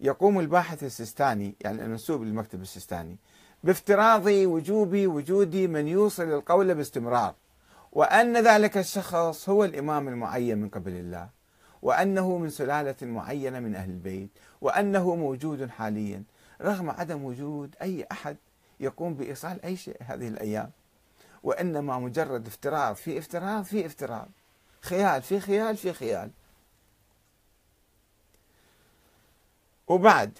يقوم 0.00 0.40
الباحث 0.40 0.84
السيستاني 0.84 1.54
يعني 1.60 1.84
المنسوب 1.84 2.22
للمكتب 2.22 2.62
السيستاني 2.62 3.16
بافتراض 3.64 4.26
وجوب 4.26 4.94
وجود 4.94 5.56
من 5.56 5.88
يوصل 5.88 6.22
القول 6.22 6.74
باستمرار 6.74 7.34
وأن 7.92 8.36
ذلك 8.36 8.78
الشخص 8.78 9.48
هو 9.48 9.64
الإمام 9.64 10.08
المعين 10.08 10.58
من 10.58 10.68
قبل 10.68 10.92
الله 10.92 11.28
وأنه 11.82 12.38
من 12.38 12.50
سلالة 12.50 12.94
معينة 13.02 13.60
من 13.60 13.74
أهل 13.74 13.90
البيت 13.90 14.30
وأنه 14.60 15.14
موجود 15.14 15.70
حاليا 15.70 16.22
رغم 16.60 16.90
عدم 16.90 17.24
وجود 17.24 17.76
أي 17.82 18.06
أحد 18.12 18.36
يقوم 18.80 19.14
بإيصال 19.14 19.64
أي 19.64 19.76
شيء 19.76 19.96
هذه 20.00 20.28
الأيام. 20.28 20.70
وإنما 21.42 21.98
مجرد 21.98 22.46
افتراض 22.46 22.94
في 22.94 23.18
افتراض 23.18 23.64
في 23.64 23.86
افتراض. 23.86 24.28
خيال 24.80 25.22
في 25.22 25.40
خيال 25.40 25.76
في 25.76 25.92
خيال. 25.92 26.30
وبعد 29.88 30.38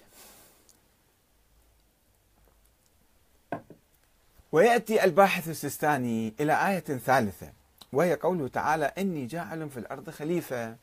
ويأتي 4.53 5.05
الباحث 5.05 5.49
السيستاني 5.49 6.35
إلى 6.41 6.69
آية 6.69 6.81
ثالثة 6.81 7.53
وهي 7.93 8.15
قوله 8.15 8.49
تعالى 8.49 8.85
إني 8.85 9.27
جاعل 9.27 9.71
في 9.71 9.77
الأرض 9.77 10.11
خليفة 10.11 10.77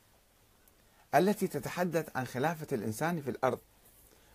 التي 1.14 1.46
تتحدث 1.48 2.16
عن 2.16 2.24
خلافة 2.24 2.66
الإنسان 2.72 3.22
في 3.22 3.30
الأرض. 3.30 3.58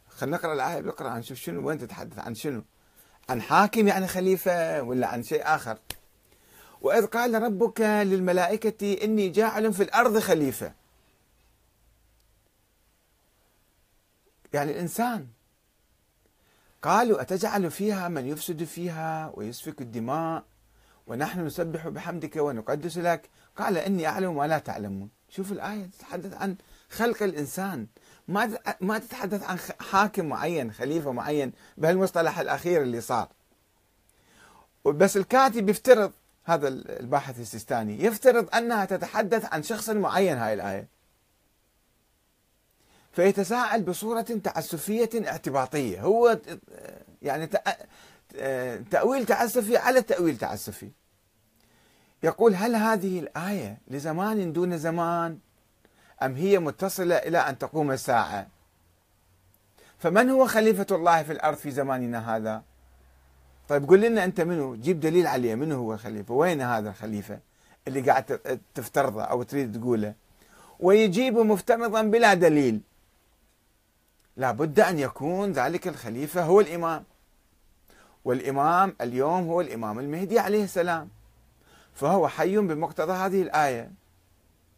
خلينا 0.10 0.38
نقرأ 0.38 0.54
الآية 0.54 0.82
بقرأ 0.82 1.20
نشوف 1.20 1.38
شنو 1.38 1.68
وين 1.68 1.78
تتحدث 1.78 2.20
عن 2.20 2.36
شنو؟ 2.36 2.64
عن 3.30 3.42
حاكم 3.42 3.88
يعني 3.88 4.08
خليفة 4.08 4.82
ولا 4.82 5.08
عن 5.08 5.24
شيء 5.24 5.42
آخر. 5.44 5.78
وإذ 6.82 7.06
قال 7.06 7.44
ربك 7.44 7.82
للملائكة 7.82 9.04
إني 9.04 9.30
جاعل 9.30 9.74
في 9.74 9.84
الأرض 9.84 10.20
خليفة. 10.20 10.74
يعني 14.54 14.72
الإنسان 14.72 15.28
قالوا 16.82 17.22
أتجعل 17.22 17.72
فيها 17.72 18.08
من 18.08 18.28
يفسد 18.28 18.64
فيها 18.64 19.32
ويسفك 19.34 19.82
الدماء 19.82 20.44
ونحن 21.08 21.46
نسبح 21.46 21.88
بحمدك 21.88 22.36
ونقدس 22.36 22.98
لك؟ 22.98 23.30
قال 23.58 23.78
إني 23.78 24.08
أعلم 24.08 24.36
ما 24.36 24.48
لا 24.48 24.60
تعلمون. 24.60 25.10
شوف 25.30 25.52
الآية 25.52 25.86
تتحدث 25.86 26.34
عن 26.34 26.56
خلق 26.90 27.24
الإنسان. 27.24 27.88
ما 28.28 28.58
ما 28.82 28.98
تتحدث 28.98 29.44
عن 29.44 29.58
حاكم 29.80 30.26
معين 30.26 30.72
خليفة 30.72 31.12
معين 31.12 31.52
بهالمصطلح 31.78 32.40
الأخير 32.40 32.82
اللي 32.82 33.02
صار. 33.02 33.30
بس 34.86 35.18
الكاتب 35.18 35.70
يفترض 35.70 36.12
هذا 36.44 36.68
الباحث 36.68 37.40
السيستاني 37.40 38.04
يفترض 38.04 38.56
أنها 38.56 38.86
تتحدث 38.86 39.54
عن 39.54 39.64
شخص 39.64 39.90
معين 39.90 40.38
هاي 40.38 40.54
الآية. 40.54 40.88
فيتساءل 43.12 43.84
بصورة 43.84 44.22
تعسفية 44.22 45.10
اعتباطية. 45.28 46.02
هو 46.02 46.40
يعني 47.22 47.50
تأويل 48.92 49.26
تعسفي 49.26 49.78
على 49.78 50.02
تأويل 50.02 50.38
تعسفي. 50.38 50.92
يقول 52.24 52.56
هل 52.56 52.76
هذه 52.76 53.20
الآية 53.20 53.78
لزمان 53.88 54.54
دون 54.54 54.78
زمان؟ 54.78 55.40
أم 56.24 56.36
هي 56.36 56.60
متصلة 56.60 57.16
إلى 57.16 57.38
أن 57.38 57.58
تقوم 57.58 57.92
الساعة؟ 57.92 58.48
فمن 59.98 60.30
هو 60.30 60.48
خليفة 60.48 60.88
الله 60.92 61.24
في 61.24 61.32
الأرض 61.32 61.58
في 61.58 61.72
زماننا 61.72 62.36
هذا؟ 62.36 62.64
طيب 63.70 63.90
قل 63.90 64.02
لنا 64.02 64.24
أنت 64.24 64.42
منو؟ 64.42 64.76
جيب 64.76 65.00
دليل 65.00 65.28
عليه. 65.28 65.56
منو 65.56 65.76
هو 65.76 65.94
الخليفة؟ 65.94 66.34
وين 66.34 66.62
هذا 66.62 66.90
الخليفة 66.90 67.40
اللي 67.88 68.02
قاعد 68.02 68.60
تفترضه 68.76 69.24
أو 69.24 69.44
تريد 69.44 69.80
تقوله؟ 69.82 70.14
ويجيب 70.80 71.38
مفترضا 71.38 72.02
بلا 72.02 72.34
دليل. 72.34 72.82
لا 74.38 74.52
بد 74.52 74.80
أن 74.80 75.00
يكون 75.00 75.52
ذلك 75.52 75.88
الخليفة 75.88 76.44
هو 76.44 76.60
الإمام. 76.60 77.04
والإمام 78.26 78.96
اليوم 79.02 79.48
هو 79.48 79.62
الإمام 79.62 80.00
المهدي 80.00 80.40
عليه 80.40 80.64
السلام. 80.64 81.10
فهو 81.94 82.28
حي 82.28 82.58
بمقتضى 82.58 83.14
هذه 83.14 83.42
الآية. 83.42 83.92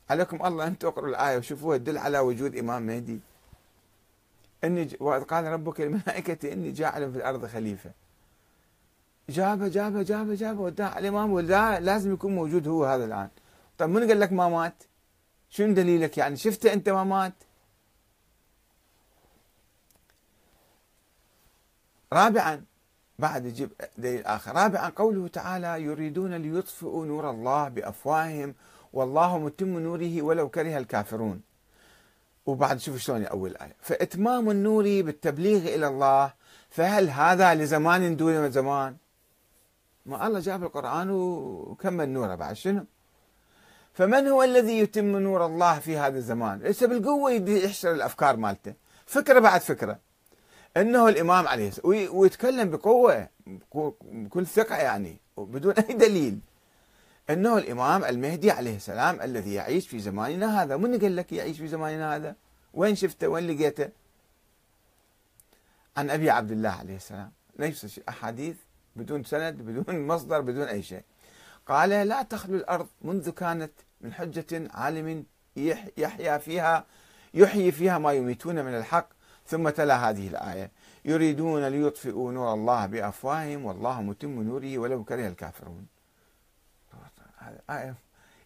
عليكم 0.10 0.46
الله 0.46 0.68
أن 0.68 0.78
تقرأوا 0.78 1.10
الآية 1.10 1.38
وشوفوها 1.38 1.78
تدل 1.78 1.98
على 1.98 2.20
وجود 2.20 2.56
إمام 2.56 2.82
مهدي. 2.82 3.20
إني 4.64 4.90
وإذ 5.00 5.24
قال 5.24 5.46
ربك 5.46 5.82
الملائكة 5.82 6.54
إني 6.54 6.72
جاعل 6.72 7.12
في 7.12 7.18
الأرض 7.18 7.46
خليفة. 7.46 7.92
جابه 9.30 9.68
جابه 9.68 10.02
جابه 10.02 10.36
جابه 10.36 10.62
وداه 10.62 11.00
الإمام 11.00 11.32
ولا 11.32 11.80
لازم 11.80 12.14
يكون 12.14 12.36
موجود 12.36 12.68
هو 12.68 12.86
هذا 12.86 13.06
الآن. 13.06 13.30
طيب 13.78 13.90
من 13.90 14.08
قال 14.08 14.20
لك 14.20 14.32
ما 14.32 14.50
مات؟ 14.50 14.84
شنو 15.50 15.74
دليلك 15.74 16.18
يعني؟ 16.18 16.38
شفته 16.38 16.74
أنت 16.74 16.90
ما 16.90 17.04
مات؟ 17.04 17.34
رابعا 22.14 22.64
بعد 23.20 23.46
يجيب 23.46 23.70
دليل 23.98 24.26
آخر. 24.26 24.56
رابعا 24.56 24.90
قوله 24.90 25.28
تعالى 25.28 25.84
يريدون 25.84 26.34
ليطفئوا 26.34 27.06
نور 27.06 27.30
الله 27.30 27.70
بأفواههم 27.70 28.56
والله 28.94 29.38
متم 29.38 29.80
نوره 29.80 30.22
ولو 30.22 30.50
كره 30.50 30.78
الكافرون. 30.78 31.42
وبعد 32.46 32.80
شوف 32.80 32.98
شلون 32.98 33.26
أول 33.26 33.56
آية. 33.56 33.76
فإتمام 33.82 34.52
النور 34.52 34.84
بالتبليغ 34.84 35.76
إلى 35.76 35.88
الله 35.88 36.34
فهل 36.70 37.10
هذا 37.10 37.56
لزمان 37.56 38.16
دون 38.16 38.52
زمان؟ 38.52 38.96
ما 40.06 40.28
الله 40.28 40.40
جاب 40.40 40.64
القرآن 40.64 41.10
وكمل 41.12 42.10
نوره 42.10 42.36
بعد 42.36 42.56
شنو؟ 42.56 42.86
فمن 43.94 44.28
هو 44.28 44.44
الذي 44.44 44.80
يتم 44.80 45.18
نور 45.18 45.46
الله 45.46 45.80
في 45.80 45.98
هذا 45.98 46.18
الزمان؟ 46.18 46.60
ليس 46.60 46.84
بالقوة 46.84 47.32
يحشر 47.32 47.92
الأفكار 47.92 48.38
مالته؟ 48.38 48.74
فكرة 49.06 49.40
بعد 49.40 49.62
فكرة. 49.62 50.00
إنه 50.78 51.10
الإمام 51.10 51.48
عليه 51.48 51.68
السلام 51.68 52.08
ويتكلم 52.12 52.70
بقوة 52.70 53.28
بكل 54.02 54.46
ثقة 54.46 54.76
يعني 54.76 55.18
وبدون 55.38 55.74
أي 55.74 55.94
دليل. 55.94 56.40
أنه 57.30 57.58
الإمام 57.58 58.06
المهدي 58.06 58.52
عليه 58.52 58.76
السلام 58.76 59.22
الذي 59.22 59.54
يعيش 59.54 59.88
في 59.88 60.00
زماننا 60.00 60.64
هذا. 60.64 60.78
من 60.78 61.00
قال 61.00 61.16
لك 61.16 61.32
يعيش 61.32 61.58
في 61.58 61.68
زماننا 61.68 62.16
هذا؟ 62.16 62.36
وين 62.74 62.96
شفته؟ 62.96 63.28
وين 63.28 63.48
لقيته؟ 63.48 63.90
عن 65.98 66.10
أبي 66.10 66.30
عبد 66.30 66.52
الله 66.52 66.70
عليه 66.70 66.96
السلام. 66.96 67.32
ليس 67.60 68.00
أحاديث 68.10 68.56
بدون 68.96 69.24
سند 69.24 69.62
بدون 69.62 70.00
مصدر 70.08 70.42
بدون 70.42 70.64
أي 70.68 70.84
شيء. 70.84 71.04
قال 71.68 71.90
لا 71.90 72.22
تخلو 72.24 72.56
الأرض 72.56 72.88
منذ 73.02 73.30
كانت 73.30 73.72
من 74.02 74.14
حجة 74.14 74.68
عالم 74.74 75.26
يحيا 75.98 76.38
فيها 76.38 76.86
يحيي 77.34 77.72
فيها 77.72 77.98
ما 77.98 78.14
يميتون 78.14 78.66
من 78.66 78.76
الحق 78.76 79.10
ثم 79.46 79.70
تلا 79.70 80.10
هذه 80.10 80.28
الآية. 80.28 80.72
يريدون 81.06 81.68
ليطفئوا 81.68 82.32
نور 82.32 82.54
الله 82.54 82.86
بأفواههم 82.86 83.66
والله 83.66 84.02
متم 84.02 84.44
نوره 84.44 84.78
ولو 84.78 85.04
كره 85.04 85.28
الكافرون. 85.28 85.97
آية. 87.70 87.96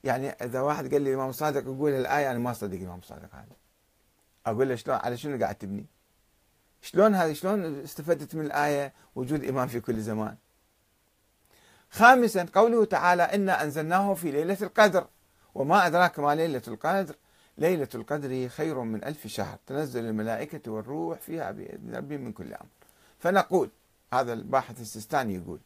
يعني 0.03 0.29
إذا 0.29 0.61
واحد 0.61 0.93
قال 0.93 1.01
لي 1.01 1.09
الإمام 1.09 1.31
صادق 1.31 1.61
يقول 1.61 1.91
الآية 1.91 2.31
أنا 2.31 2.39
ما 2.39 2.51
أصدق 2.51 2.77
الإمام 2.77 3.01
صادق 3.01 3.29
هذا. 3.35 3.55
أقول 4.45 4.69
له 4.69 4.75
شلون؟ 4.75 4.97
على 4.97 5.17
شنو 5.17 5.39
قاعد 5.39 5.55
تبني؟ 5.55 5.85
شلون 6.81 7.15
هذه؟ 7.15 7.33
شلون 7.33 7.81
استفدت 7.83 8.35
من 8.35 8.45
الآية 8.45 8.93
وجود 9.15 9.43
إمام 9.43 9.67
في 9.67 9.79
كل 9.79 10.01
زمان؟ 10.01 10.35
خامسا 11.91 12.45
قوله 12.53 12.85
تعالى 12.85 13.23
إنا 13.23 13.63
أنزلناه 13.63 14.13
في 14.13 14.31
ليلة 14.31 14.57
القدر. 14.61 15.07
وما 15.55 15.87
أدراك 15.87 16.19
ما 16.19 16.35
ليلة 16.35 16.61
القدر؟ 16.67 17.15
ليلة 17.57 17.89
القدر 17.95 18.49
خير 18.49 18.79
من 18.79 19.03
ألف 19.03 19.27
شهر. 19.27 19.57
تنزل 19.67 20.05
الملائكة 20.05 20.71
والروح 20.71 21.19
فيها 21.19 21.51
بإذن 21.51 21.95
ربي 21.95 22.17
من 22.17 22.31
كل 22.31 22.53
أمر. 22.53 22.69
فنقول 23.19 23.69
هذا 24.13 24.33
الباحث 24.33 24.81
السيستاني 24.81 25.35
يقول 25.35 25.59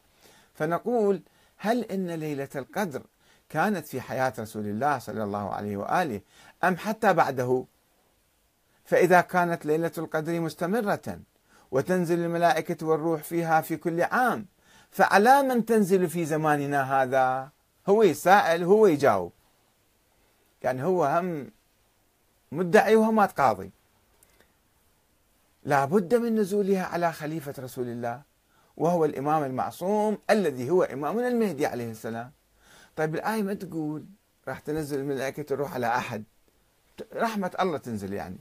فنقول 0.54 1.22
هل 1.58 1.84
إن 1.84 2.12
ليلة 2.12 2.50
القدر 2.56 3.02
كانت 3.50 3.88
في 3.88 4.02
حياة 4.02 4.34
رسول 4.40 4.66
الله 4.66 5.00
صلى 5.00 5.24
الله 5.24 5.54
عليه 5.54 5.78
وآله 5.78 6.22
أم 6.64 6.78
حتى 6.78 7.14
بعده؟ 7.14 7.66
فإذا 8.86 9.22
كانت 9.22 9.66
ليلة 9.66 9.92
القدر 9.98 10.40
مستمرة 10.40 11.20
وتنزل 11.72 12.20
الملائكة 12.20 12.86
والروح 12.86 13.24
فيها 13.24 13.62
في 13.62 13.78
كل 13.78 14.02
عام 14.02 14.46
فعلى 14.92 15.44
من 15.44 15.66
تنزل 15.66 16.10
في 16.10 16.26
زماننا 16.26 17.02
هذا؟ 17.02 17.50
هو 17.88 18.04
يسائل 18.04 18.64
هو 18.64 18.88
يجاوب. 18.88 19.32
يعني 20.62 20.84
هو 20.84 21.06
هم 21.06 21.52
مدعي 22.52 22.96
وهمات 22.96 23.32
قاضي. 23.32 23.72
لا 25.64 25.86
بد 25.86 26.16
من 26.16 26.36
نزولها 26.36 26.84
على 26.84 27.14
خليفة 27.14 27.54
رسول 27.60 27.88
الله 27.88 28.22
وهو 28.78 29.06
الإمام 29.06 29.44
المعصوم 29.44 30.18
الذي 30.30 30.70
هو 30.70 30.84
إمامنا 30.84 31.28
المهدي 31.28 31.66
عليه 31.66 31.92
السلام. 31.92 32.32
طيب 32.96 33.16
الآية 33.16 33.44
ما 33.44 33.54
تقول 33.54 34.06
راح 34.48 34.60
تنزل 34.60 35.00
الملائكة 35.00 35.44
تروح 35.44 35.74
على 35.74 35.88
أحد؟ 35.88 36.24
رحمة 37.14 37.52
الله 37.60 37.78
تنزل 37.78 38.14
يعني 38.14 38.38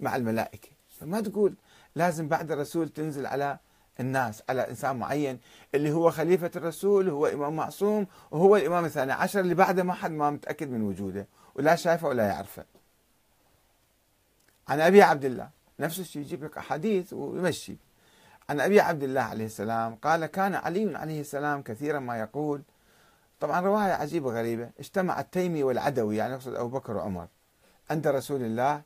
مع 0.00 0.16
الملائكة. 0.16 0.68
فما 1.00 1.20
تقول 1.20 1.54
لازم 1.96 2.28
بعد 2.28 2.52
الرسول 2.52 2.88
تنزل 2.88 3.26
على 3.26 3.58
الناس 4.00 4.42
على 4.48 4.70
إنسان 4.70 4.96
معين 4.96 5.38
اللي 5.74 5.92
هو 5.92 6.10
خليفة 6.10 6.50
الرسول 6.56 7.08
هو 7.08 7.26
إمام 7.26 7.56
معصوم 7.56 8.06
وهو 8.30 8.56
الإمام 8.56 8.84
الثاني 8.84 9.12
عشر 9.12 9.40
اللي 9.40 9.54
بعده 9.54 9.82
ما 9.82 9.94
حد 9.94 10.10
ما 10.10 10.30
متأكد 10.30 10.70
من 10.70 10.82
وجوده 10.82 11.26
ولا 11.54 11.76
شايفه 11.76 12.08
ولا 12.08 12.26
يعرفه. 12.26 12.64
عن 14.68 14.80
أبي 14.80 15.02
عبد 15.02 15.24
الله 15.24 15.50
نفس 15.80 16.00
الشيء 16.00 16.22
يجيب 16.22 16.44
لك 16.44 16.58
أحاديث 16.58 17.12
ويمشي. 17.12 17.76
عن 18.48 18.60
أبي 18.60 18.80
عبد 18.80 19.02
الله 19.02 19.20
عليه 19.20 19.44
السلام 19.44 19.94
قال 19.94 20.26
كان 20.26 20.54
علي 20.54 20.96
عليه 20.96 21.20
السلام 21.20 21.62
كثيرا 21.62 21.98
ما 21.98 22.18
يقول 22.18 22.62
طبعا 23.42 23.60
رواية 23.60 23.92
عجيبة 23.92 24.30
غريبة. 24.30 24.70
اجتمع 24.78 25.20
التيمي 25.20 25.62
والعدوي 25.62 26.16
يعني 26.16 26.32
يقصد 26.32 26.54
أبو 26.54 26.68
بكر 26.68 26.96
وعمر 26.96 27.26
عند 27.90 28.06
رسول 28.06 28.42
الله 28.42 28.82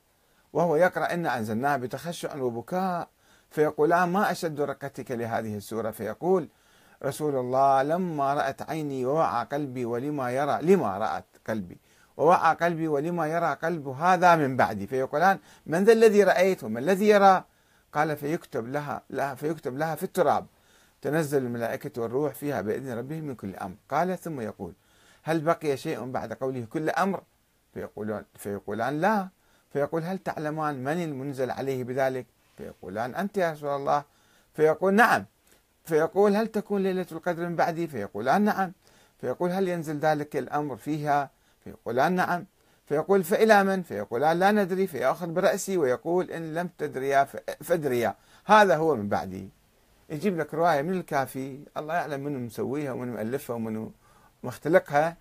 وهو 0.53 0.75
يقرأ 0.75 1.13
إنا 1.13 1.37
أنزلناه 1.37 1.77
بتخشع 1.77 2.35
وبكاء 2.35 3.07
فيقولان 3.49 4.09
ما 4.09 4.31
أشد 4.31 4.61
رقتك 4.61 5.11
لهذه 5.11 5.57
السورة؟ 5.57 5.91
فيقول 5.91 6.49
رسول 7.03 7.35
الله 7.35 7.83
لما 7.83 8.33
رأت 8.33 8.61
عيني 8.61 9.05
ووعى 9.05 9.45
قلبي 9.45 9.85
ولما 9.85 10.31
يرى 10.31 10.61
لما 10.61 10.97
رأت 10.97 11.25
قلبي؟ 11.47 11.77
ووعى 12.17 12.55
قلبي 12.55 12.87
ولما 12.87 13.27
يرى 13.27 13.53
قلب 13.53 13.87
هذا 13.87 14.35
من 14.35 14.57
بعدي. 14.57 14.87
فيقولان 14.87 15.39
من 15.65 15.83
ذا 15.83 15.93
الذي 15.93 16.23
رأيت 16.23 16.63
وما 16.63 16.79
الذي 16.79 17.07
يرى؟ 17.07 17.43
قال 17.93 18.17
فيكتب 18.17 18.67
لها, 18.67 19.01
لها 19.09 19.35
فيكتب 19.35 19.77
لها 19.77 19.95
في 19.95 20.03
التراب. 20.03 20.45
تنزل 21.07 21.37
الملائكة 21.37 22.01
والروح 22.01 22.33
فيها 22.33 22.61
بإذن 22.61 22.97
ربهم 22.97 23.23
من 23.23 23.35
كل 23.35 23.55
أمر. 23.55 23.75
قال 23.89 24.19
ثم 24.19 24.41
يقول 24.41 24.73
هل 25.23 25.39
بقي 25.39 25.77
شيء 25.77 26.11
بعد 26.11 26.33
قوله 26.33 26.65
كل 26.69 26.89
أمر؟ 26.89 27.21
فيقولون 27.73 28.23
فيقولان 28.35 29.01
لا. 29.01 29.27
فيقول 29.73 30.03
هل 30.03 30.17
تعلمان 30.17 30.83
من 30.83 31.03
المنزل 31.03 31.51
عليه 31.51 31.83
بذلك؟ 31.83 32.25
فيقولان 32.57 33.15
أنت 33.15 33.37
يا 33.37 33.51
رسول 33.51 33.69
الله. 33.69 34.03
فيقول 34.53 34.93
نعم. 34.93 35.25
فيقول 35.85 36.35
هل 36.35 36.47
تكون 36.47 36.83
ليلة 36.83 37.05
القدر 37.11 37.49
من 37.49 37.55
بعدي؟ 37.55 37.87
فيقولان 37.87 38.41
نعم. 38.41 38.71
فيقول 39.21 39.49
هل 39.51 39.67
ينزل 39.67 39.99
ذلك 39.99 40.37
الأمر 40.37 40.77
فيها؟ 40.77 41.29
فيقولان 41.63 42.13
نعم. 42.13 42.45
فيقول 42.85 43.23
فإلى 43.23 43.63
من؟ 43.63 43.83
فيقولان 43.83 44.39
لا 44.39 44.51
ندري. 44.51 44.87
فيأخذ 44.87 45.27
برأسي 45.27 45.77
ويقول 45.77 46.31
إن 46.31 46.53
لم 46.53 46.69
تدريا 46.77 47.23
فادريا. 47.61 48.15
هذا 48.45 48.75
هو 48.75 48.95
من 48.95 49.09
بعدي. 49.09 49.56
يجيب 50.09 50.37
لك 50.37 50.53
رواية 50.53 50.81
من 50.81 50.93
الكافي 50.93 51.59
الله 51.77 51.93
يعلم 51.93 52.23
من 52.23 52.45
مسويها 52.45 52.91
ومن 52.91 53.13
مؤلفها 53.13 53.55
ومن 53.55 53.89
مختلقها 54.43 55.17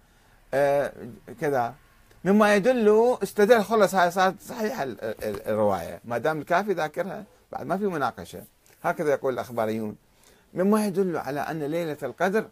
آه 0.54 0.92
كذا. 1.40 1.74
مما 2.24 2.54
يدل 2.54 3.16
استدل 3.22 3.62
خلص 3.62 3.94
هاي 3.94 4.10
صارت 4.10 4.40
صحيحة 4.40 4.86
الرواية. 5.46 6.00
ما 6.04 6.18
دام 6.18 6.38
الكافي 6.38 6.72
ذاكرها 6.72 7.24
بعد 7.52 7.66
ما 7.66 7.76
في 7.76 7.86
مناقشة. 7.86 8.42
هكذا 8.82 9.10
يقول 9.10 9.34
الأخباريون. 9.34 9.96
مما 10.54 10.86
يدل 10.86 11.16
على 11.16 11.40
أن 11.40 11.62
ليلة 11.62 11.96
القدر 12.02 12.48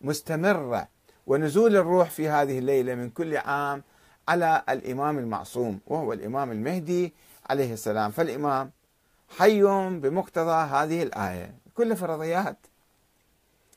مستمرة 0.00 0.88
ونزول 1.26 1.76
الروح 1.76 2.10
في 2.10 2.28
هذه 2.28 2.58
الليلة 2.58 2.94
من 2.94 3.10
كل 3.10 3.36
عام 3.36 3.82
على 4.28 4.62
الإمام 4.68 5.18
المعصوم 5.18 5.80
وهو 5.86 6.12
الإمام 6.12 6.52
المهدي 6.52 7.14
عليه 7.50 7.72
السلام. 7.72 8.10
فالإمام 8.10 8.70
حي 9.38 9.62
بمقتضى 9.90 10.68
هذه 10.70 11.02
الآية. 11.02 11.63
كل 11.74 11.96
فرضيات 11.96 12.58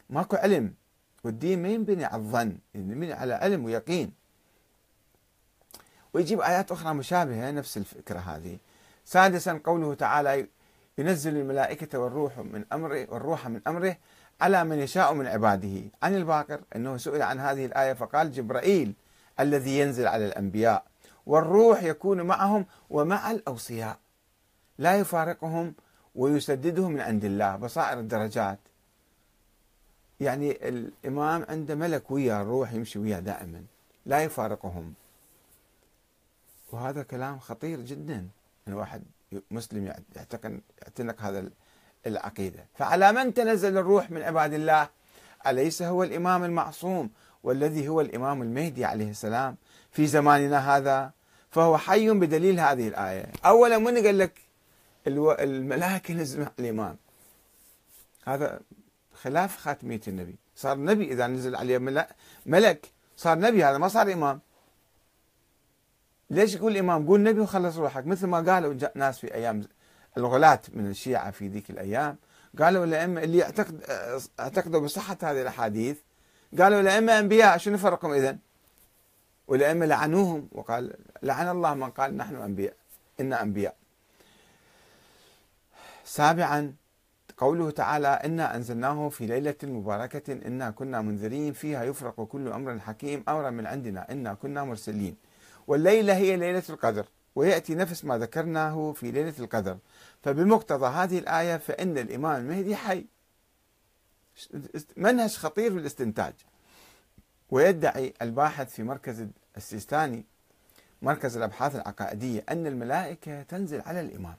ماكو 0.09 0.35
علم. 0.35 0.73
والدين 1.23 1.61
ما 1.61 1.69
ينبني 1.69 2.05
على 2.05 2.21
الظن 2.21 2.57
ينبني 2.75 3.13
على 3.13 3.33
علم 3.33 3.65
ويقين. 3.65 4.13
ويجيب 6.13 6.41
آيات 6.41 6.71
أخرى 6.71 6.93
مشابهة 6.93 7.51
نفس 7.51 7.77
الفكرة 7.77 8.19
هذه. 8.19 8.57
سادسا 9.05 9.61
قوله 9.63 9.93
تعالى 9.93 10.47
ينزل 10.97 11.37
الملائكة 11.37 11.99
والروح 11.99 12.37
من 12.37 12.65
أمره 12.73 13.07
والروح 13.09 13.47
من 13.47 13.61
أمره 13.67 13.97
على 14.41 14.63
من 14.63 14.79
يشاء 14.79 15.13
من 15.13 15.27
عباده. 15.27 15.81
عن 16.03 16.15
الباقر 16.15 16.61
أنه 16.75 16.97
سئل 16.97 17.21
عن 17.21 17.39
هذه 17.39 17.65
الآية 17.65 17.93
فقال 17.93 18.31
جبرائيل 18.31 18.93
الذي 19.39 19.79
ينزل 19.79 20.07
على 20.07 20.25
الأنبياء. 20.25 20.85
والروح 21.25 21.83
يكون 21.83 22.21
معهم 22.21 22.65
ومع 22.89 23.31
الأوصياء. 23.31 23.99
لا 24.77 24.99
يفارقهم 24.99 25.73
ويسددهم 26.17 26.91
من 26.91 27.01
عند 27.01 27.25
الله 27.25 27.55
بصائر 27.55 27.99
الدرجات. 27.99 28.59
يعني 30.19 30.69
الإمام 30.69 31.45
عنده 31.49 31.75
ملك 31.75 32.11
ويا 32.11 32.41
الروح 32.41 32.73
يمشي 32.73 32.99
وياه 32.99 33.19
دائما 33.19 33.63
لا 34.05 34.23
يفارقهم. 34.23 34.93
وهذا 36.71 37.03
كلام 37.03 37.39
خطير 37.39 37.81
جدا 37.81 38.27
أن 38.67 38.73
واحد 38.73 39.03
مسلم 39.51 39.93
يعتنق 40.15 41.21
هذا 41.21 41.49
العقيدة. 42.05 42.65
فعلى 42.75 43.11
من 43.11 43.33
تنزل 43.33 43.77
الروح 43.77 44.11
من 44.11 44.21
عباد 44.21 44.53
الله؟ 44.53 44.89
أليس 45.47 45.81
هو 45.81 46.03
الإمام 46.03 46.43
المعصوم؟ 46.43 47.09
والذي 47.43 47.87
هو 47.87 48.01
الإمام 48.01 48.41
المهدي 48.41 48.85
عليه 48.85 49.09
السلام 49.09 49.55
في 49.91 50.07
زماننا 50.07 50.77
هذا؟ 50.77 51.11
فهو 51.51 51.77
حي 51.77 52.09
بدليل 52.09 52.59
هذه 52.59 52.87
الآية. 52.87 53.25
أولا 53.45 53.77
من 53.77 54.05
قال 54.05 54.17
لك 54.17 54.46
الملائكة 55.07 56.13
نزل 56.13 56.47
الإمام. 56.59 56.97
هذا 58.25 58.59
خلاف 59.13 59.57
خاتمية 59.57 60.01
النبي. 60.07 60.35
صار 60.55 60.77
نبي 60.77 61.11
إذا 61.11 61.27
نزل 61.27 61.55
عليه 61.55 61.77
ملك 62.45 62.91
صار 63.17 63.39
نبي 63.39 63.63
هذا 63.63 63.77
ما 63.77 63.87
صار 63.87 64.13
إمام. 64.13 64.39
ليش 66.29 66.55
يقول 66.55 66.71
الإمام 66.71 67.07
قول 67.07 67.23
نبي 67.23 67.39
وخلص 67.39 67.77
روحك. 67.77 68.07
مثل 68.07 68.27
ما 68.27 68.53
قالوا 68.53 68.75
ناس 68.95 69.19
في 69.19 69.33
أيام 69.33 69.63
الغلاة 70.17 70.61
من 70.73 70.87
الشيعة 70.87 71.31
في 71.31 71.47
ذيك 71.47 71.69
الأيام. 71.69 72.17
قالوا 72.59 72.85
الأئمة 72.85 73.23
اللي 73.23 73.43
اعتقد 73.43 73.83
اعتقدوا 74.39 74.79
بصحة 74.79 75.17
هذه 75.21 75.41
الأحاديث 75.41 75.97
قالوا 76.59 76.79
الأئمة 76.79 77.19
أنبياء 77.19 77.57
شنو 77.57 77.77
فرقهم 77.77 78.11
إذن؟ 78.11 78.37
والأئمة 79.47 79.85
لعنوهم 79.85 80.47
وقال 80.51 80.93
لعن 81.23 81.49
الله 81.49 81.73
من 81.73 81.89
قال 81.89 82.17
نحن 82.17 82.35
أنبياء 82.35 82.73
إن 83.19 83.33
أنبياء. 83.33 83.75
سابعا 86.07 86.73
قوله 87.37 87.71
تعالى 87.71 88.07
إنا 88.07 88.55
أنزلناه 88.55 89.09
في 89.09 89.25
ليلة 89.25 89.55
مباركة 89.63 90.33
إنا 90.33 90.69
كنا 90.71 91.01
منذرين 91.01 91.53
فيها 91.53 91.83
يفرق 91.83 92.23
كل 92.23 92.47
أمر 92.47 92.79
حكيم 92.79 93.23
أمرا 93.29 93.49
من 93.49 93.67
عندنا 93.67 94.11
إنا 94.11 94.33
كنا 94.33 94.63
مرسلين. 94.63 95.15
والليلة 95.67 96.15
هي 96.17 96.37
ليلة 96.37 96.63
القدر 96.69 97.05
ويأتي 97.35 97.75
نفس 97.75 98.05
ما 98.05 98.17
ذكرناه 98.17 98.91
في 98.91 99.11
ليلة 99.11 99.33
القدر. 99.39 99.77
فبمقتضى 100.23 100.85
هذه 100.85 101.19
الآية 101.19 101.57
فإن 101.57 101.97
الإمام 101.97 102.41
المهدي 102.41 102.75
حي. 102.75 103.05
منهج 104.97 105.35
خطير 105.35 105.71
في 105.71 105.77
الاستنتاج. 105.77 106.33
ويدعي 107.49 108.13
الباحث 108.21 108.73
في 108.73 108.83
مركز 108.83 109.27
السيستاني 109.57 110.25
مركز 111.01 111.37
الأبحاث 111.37 111.75
العقائدية 111.75 112.43
أن 112.49 112.67
الملائكة 112.67 113.43
تنزل 113.43 113.81
على 113.81 114.01
الإمام. 114.01 114.35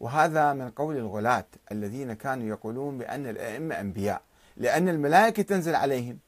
وهذا 0.00 0.52
من 0.52 0.70
قول 0.70 0.96
الغلاة 0.96 1.46
الذين 1.72 2.12
كانوا 2.12 2.48
يقولون 2.48 2.98
بأن 2.98 3.26
الأئمة 3.26 3.80
أنبياء 3.80 4.22
لأن 4.56 4.88
الملائكة 4.88 5.42
تنزل 5.42 5.74
عليهم. 5.74 6.18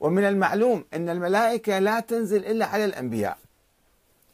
ومن 0.00 0.24
المعلوم 0.24 0.84
أن 0.94 1.08
الملائكة 1.08 1.78
لا 1.78 2.00
تنزل 2.00 2.44
إلا 2.46 2.66
على 2.66 2.84
الأنبياء. 2.84 3.38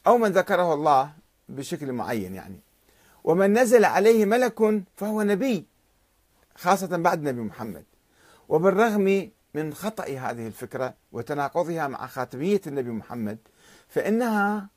أو 0.07 0.19
من 0.19 0.33
ذكره 0.33 0.75
الله 0.75 1.13
بشكل 1.49 1.93
معين 1.93 2.35
يعني. 2.35 2.61
ومن 3.25 3.59
نزل 3.59 3.85
عليه 3.85 4.25
ملك 4.25 4.83
فهو 4.97 5.23
نبي 5.23 5.67
خاصة 6.55 6.97
بعد 6.97 7.23
نبي 7.23 7.41
محمد. 7.41 7.85
وبالرغم 8.49 9.31
من 9.55 9.75
خطأ 9.75 10.05
هذه 10.05 10.47
الفكرة 10.47 10.95
وتناقضها 11.13 11.89
مع 11.89 12.07
خاتمية 12.07 12.61
النبي 12.67 12.91
محمد 12.91 13.39
فإنها 13.89 14.69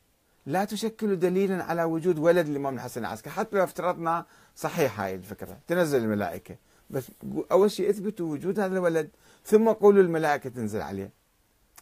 لا 0.45 0.65
تشكل 0.65 1.19
دليلا 1.19 1.63
على 1.63 1.83
وجود 1.83 2.19
ولد 2.19 2.47
الإمام 2.47 2.75
الحسن 2.75 3.01
العسكري 3.01 3.33
حتى 3.33 3.57
لو 3.57 3.63
افترضنا 3.63 4.25
صحيح 4.55 4.99
هاي 4.99 5.15
الفكرة. 5.15 5.57
تنزل 5.67 6.03
الملائكة. 6.03 6.55
بس 6.89 7.03
أول 7.51 7.71
شيء 7.71 7.89
اثبتوا 7.89 8.31
وجود 8.31 8.59
هذا 8.59 8.77
الولد 8.77 9.09
ثم 9.45 9.69
قولوا 9.69 10.03
الملائكة 10.03 10.49
تنزل 10.49 10.81
عليه. 10.81 11.09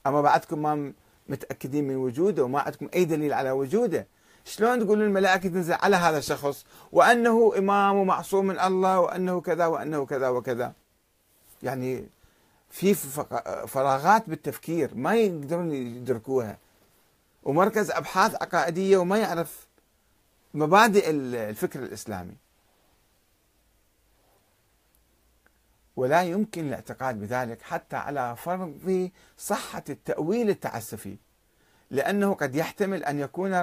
أما 0.07 0.21
بعدكم 0.21 0.61
ما 0.61 0.93
متأكدين 1.29 1.87
من 1.87 1.95
وجوده 1.95 2.43
وما 2.43 2.59
عندكم 2.59 2.89
أي 2.93 3.05
دليل 3.05 3.33
على 3.33 3.51
وجوده 3.51 4.07
شلون 4.45 4.79
تقولون 4.79 5.05
الملائكة 5.05 5.49
تنزل 5.49 5.73
على 5.73 5.95
هذا 5.95 6.17
الشخص؟ 6.17 6.65
وأنه 6.91 7.53
إمام 7.57 7.95
ومعصوم 7.95 8.47
من 8.47 8.59
الله 8.59 8.99
وأنه 8.99 9.41
كذا 9.41 9.65
وأنه 9.65 10.05
كذا 10.05 10.29
وكذا. 10.29 10.73
يعني 11.63 12.05
في 12.69 12.93
فراغات 13.67 14.29
بالتفكير 14.29 14.95
ما 14.95 15.15
يقدرون 15.15 15.71
يدركوها. 15.71 16.57
ومركز 17.43 17.91
أبحاث 17.91 18.35
عقائدية 18.35 18.97
وما 18.97 19.17
يعرف 19.17 19.67
مبادئ 20.53 21.09
الفكر 21.09 21.79
الإسلامي. 21.83 22.35
ولا 25.95 26.23
يمكن 26.23 26.67
الاعتقاد 26.67 27.19
بذلك 27.19 27.61
حتى 27.61 27.95
على 27.95 28.35
فرض 28.35 29.09
صحة 29.37 29.83
التأويل 29.89 30.49
التعسفي 30.49 31.17
لأنه 31.89 32.33
قد 32.33 32.55
يحتمل 32.55 33.03
أن 33.03 33.19
يكون 33.19 33.53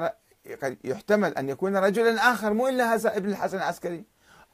قد 0.63 0.79
يحتمل 0.85 1.35
أن 1.35 1.49
يكون 1.49 1.77
رجلا 1.77 2.33
آخر 2.33 2.53
مو 2.53 2.69
إلا 2.69 2.95
هذا 2.95 3.17
ابن 3.17 3.31
الحسن 3.31 3.57
العسكري 3.57 4.05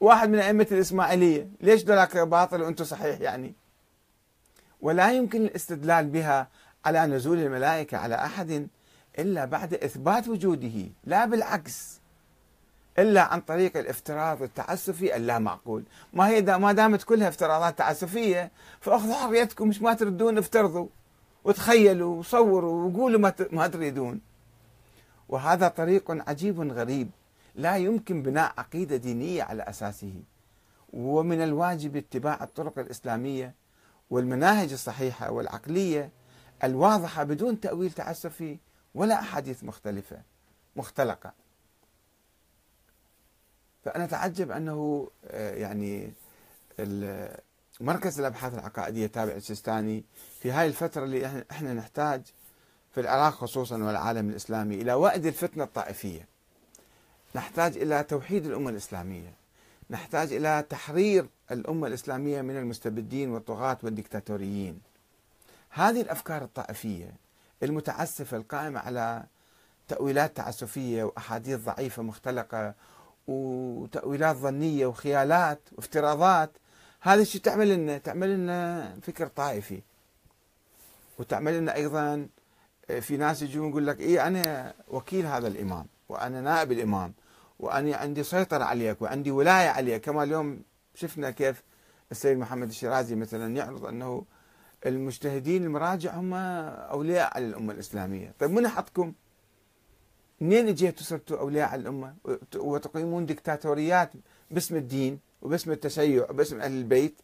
واحد 0.01 0.29
من 0.29 0.39
أئمة 0.39 0.67
الإسماعيلية. 0.71 1.49
ليش 1.61 1.83
ذاك 1.83 2.17
باطل 2.17 2.61
وأنتم 2.61 2.83
صحيح 2.83 3.21
يعني؟ 3.21 3.55
ولا 4.81 5.11
يمكن 5.11 5.45
الاستدلال 5.45 6.05
بها 6.05 6.47
على 6.85 7.05
نزول 7.05 7.39
الملائكة 7.39 7.97
على 7.97 8.15
أحد 8.15 8.67
إلا 9.19 9.45
بعد 9.45 9.73
إثبات 9.73 10.27
وجوده 10.27 10.89
لا 11.03 11.25
بالعكس. 11.25 11.99
إلا 12.99 13.21
عن 13.21 13.41
طريق 13.41 13.77
الافتراض 13.77 14.43
التعسفي 14.43 15.15
اللا 15.15 15.39
معقول 15.39 15.83
ما 16.13 16.27
هي 16.27 16.41
دا 16.41 16.57
ما 16.57 16.71
دامت 16.71 17.03
كلها 17.03 17.27
افتراضات 17.27 17.77
تعسفية 17.77 18.51
فأخذوا 18.81 19.13
حريتكم 19.13 19.67
مش 19.67 19.81
ما 19.81 19.93
تردون 19.93 20.37
افترضوا. 20.37 20.87
وتخيلوا 21.43 22.15
وصوروا 22.15 22.89
وقولوا 22.89 23.19
ما 23.19 23.33
ما 23.51 23.67
تريدون. 23.67 24.21
وهذا 25.29 25.67
طريق 25.67 26.29
عجيب 26.29 26.71
غريب. 26.71 27.09
لا 27.55 27.77
يمكن 27.77 28.23
بناء 28.23 28.53
عقيدة 28.57 28.95
دينية 28.95 29.43
على 29.43 29.63
أساسه. 29.63 30.13
ومن 30.93 31.41
الواجب 31.41 31.95
اتباع 31.95 32.43
الطرق 32.43 32.79
الإسلامية 32.79 33.55
والمناهج 34.09 34.71
الصحيحة 34.71 35.31
والعقلية 35.31 36.11
الواضحة 36.63 37.23
بدون 37.23 37.59
تأويل 37.59 37.91
تعسفي 37.91 38.57
ولا 38.95 39.19
أحاديث 39.19 39.63
مختلفة 39.63 40.21
مختلقة 40.75 41.33
فأنا 43.83 44.03
أتعجب 44.03 44.51
أنه 44.51 45.09
آه، 45.27 45.53
يعني 45.55 46.13
مركز 47.81 48.19
الأبحاث 48.19 48.53
العقائدية 48.53 49.07
تابع 49.07 49.31
السيستاني 49.31 50.03
في 50.39 50.51
هاي 50.51 50.67
الفترة 50.67 51.03
اللي 51.03 51.43
إحنا 51.51 51.73
نحتاج 51.73 52.21
في 52.91 53.01
العراق 53.01 53.33
خصوصا 53.33 53.83
والعالم 53.83 54.29
الإسلامي 54.29 54.75
إلى 54.75 54.93
وأد 54.93 55.25
الفتنة 55.25 55.63
الطائفية. 55.63 56.27
نحتاج 57.35 57.77
إلى 57.77 58.03
توحيد 58.03 58.45
الأمة 58.45 58.69
الإسلامية. 58.69 59.33
نحتاج 59.89 60.33
إلى 60.33 60.65
تحرير 60.69 61.29
الأمة 61.51 61.87
الإسلامية 61.87 62.41
من 62.41 62.57
المستبدين 62.57 63.29
والطغاة 63.29 63.77
والديكتاتوريين. 63.83 64.81
هذه 65.69 66.01
الأفكار 66.01 66.43
الطائفية 66.43 67.13
المتعسفه 67.63 68.37
القائمه 68.37 68.79
على 68.79 69.23
تأويلات 69.87 70.37
تعسفية 70.37 71.03
وأحاديث 71.03 71.59
ضعيفة 71.59 72.03
مختلقة 72.03 72.73
وتأويلات 73.27 74.35
ظنية 74.35 74.85
وخيالات 74.85 75.59
وافتراضات 75.71 76.51
هذا 77.01 77.21
الشيء 77.21 77.41
تعمل 77.41 77.69
لنا 77.69 77.97
تعمل 77.97 78.35
لنا 78.35 78.95
فكر 79.01 79.27
طائفي. 79.27 79.81
وتعمل 81.19 81.57
لنا 81.57 81.75
أيضا 81.75 82.27
آه، 82.89 82.99
في 82.99 83.17
ناس 83.17 83.41
يجون 83.41 83.69
يقول 83.69 83.87
لك 83.87 83.99
اي 83.99 84.27
أنا 84.27 84.73
وكيل 84.87 85.25
هذا 85.25 85.47
الإمام 85.47 85.85
وأنا 86.09 86.41
نائب 86.41 86.71
الإمام 86.71 87.13
وأنا 87.59 87.95
عندي 87.95 88.23
سيطرة 88.23 88.63
عليك 88.63 89.01
وعندي 89.01 89.31
ولاية 89.31 89.69
عليك 89.69 90.01
كما 90.01 90.23
اليوم 90.23 90.61
شفنا 90.95 91.31
كيف 91.31 91.63
السيد 92.11 92.37
محمد 92.37 92.67
الشيرازي 92.67 93.15
مثلا 93.15 93.55
يعرض 93.55 93.85
أنه 93.85 94.25
المجتهدين 94.85 95.63
المراجع 95.63 96.15
هم 96.15 96.33
أولياء 96.33 97.35
على 97.35 97.45
الأمة 97.45 97.73
الإسلامية، 97.73 98.33
طيب 98.39 98.51
من 98.51 98.67
حطكم؟ 98.67 99.13
منين 100.41 100.67
اجيتوا 100.67 101.03
صرتوا 101.03 101.39
أولياء 101.39 101.69
على 101.69 101.81
الأمة؟ 101.81 102.15
وتقيمون 102.55 103.25
دكتاتوريات 103.25 104.11
باسم 104.51 104.75
الدين 104.75 105.19
وباسم 105.41 105.71
التشيع 105.71 106.29
وباسم 106.29 106.61
أهل 106.61 106.71
البيت؟ 106.71 107.21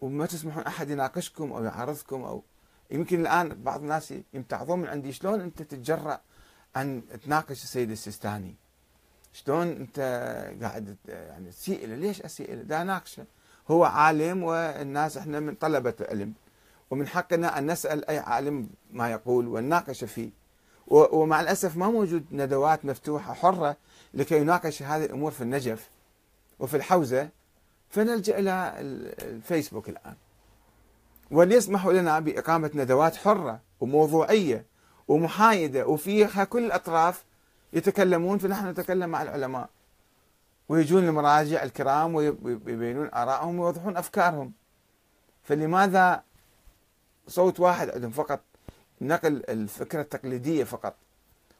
وما 0.00 0.26
تسمحون 0.26 0.62
أحد 0.62 0.90
يناقشكم 0.90 1.52
أو 1.52 1.64
يعارضكم 1.64 2.22
أو 2.22 2.42
يمكن 2.90 3.20
الآن 3.20 3.62
بعض 3.62 3.80
الناس 3.80 4.14
يمتعظون 4.34 4.78
من 4.78 4.88
عندي. 4.88 5.12
شلون 5.12 5.40
أنت 5.40 5.62
تتجرأ 5.62 6.20
أن 6.76 7.02
تناقش 7.24 7.62
السيد 7.64 7.90
السيستاني؟ 7.90 8.54
شلون 9.32 9.66
أنت 9.66 9.98
قاعد 10.62 10.96
يعني 11.08 11.50
تسيء 11.50 11.86
له؟ 11.86 11.94
ليش 11.94 12.22
أسيء 12.22 12.54
له؟ 12.54 12.62
دا 12.62 12.82
اناقشه 12.82 13.26
هو 13.70 13.84
عالم 13.84 14.42
والناس 14.42 15.16
إحنا 15.16 15.40
من 15.40 15.54
طلبة 15.54 15.94
العلم. 16.00 16.32
ومن 16.90 17.06
حقنا 17.06 17.58
أن 17.58 17.70
نسأل 17.70 18.10
أي 18.10 18.18
عالم 18.18 18.68
ما 18.92 19.10
يقول 19.10 19.48
ونناقش 19.48 20.04
فيه. 20.04 20.30
ومع 20.88 21.40
الأسف 21.40 21.76
ما 21.76 21.86
موجود 21.86 22.24
ندوات 22.32 22.84
مفتوحة 22.84 23.34
حرة 23.34 23.76
لكي 24.14 24.36
يناقش 24.36 24.82
هذه 24.82 25.04
الأمور 25.04 25.30
في 25.30 25.40
النجف 25.40 25.90
وفي 26.58 26.76
الحوزة 26.76 27.28
فنلجأ 27.90 28.38
إلى 28.38 28.72
الفيسبوك 29.20 29.88
الآن. 29.88 30.14
وليسمحوا 31.30 31.92
لنا 31.92 32.20
بإقامة 32.20 32.70
ندوات 32.74 33.16
حرة 33.16 33.60
وموضوعية 33.80 34.64
ومحايدة 35.08 35.86
وفيها 35.86 36.44
كل 36.44 36.64
الأطراف 36.64 37.24
يتكلمون 37.72 38.38
فنحن 38.38 38.68
نتكلم 38.68 39.10
مع 39.10 39.22
العلماء. 39.22 39.68
ويجون 40.68 41.08
المراجع 41.08 41.62
الكرام 41.62 42.14
ويبينون 42.14 43.10
آرائهم 43.14 43.58
ويوضحون 43.58 43.96
أفكارهم. 43.96 44.52
فلماذا 45.42 46.22
صوت 47.28 47.60
واحد 47.60 47.90
عندهم 47.90 48.10
فقط؟ 48.10 48.40
نقل 49.00 49.42
الفكرة 49.48 50.00
التقليدية 50.00 50.64
فقط. 50.64 50.94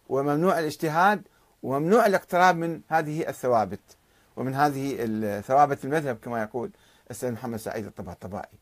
وممنوع 0.09 0.59
الاجتهاد 0.59 1.29
وممنوع 1.63 2.07
الاقتراب 2.07 2.57
من 2.57 2.81
هذه 2.89 3.29
الثوابت. 3.29 3.97
ومن 4.37 4.55
هذه 4.55 5.41
ثوابت 5.41 5.85
المذهب 5.85 6.17
كما 6.17 6.43
يقول 6.43 6.71
السيد 7.11 7.33
محمد 7.33 7.59
سعيد 7.59 7.87
الطباطبائي. 7.87 8.59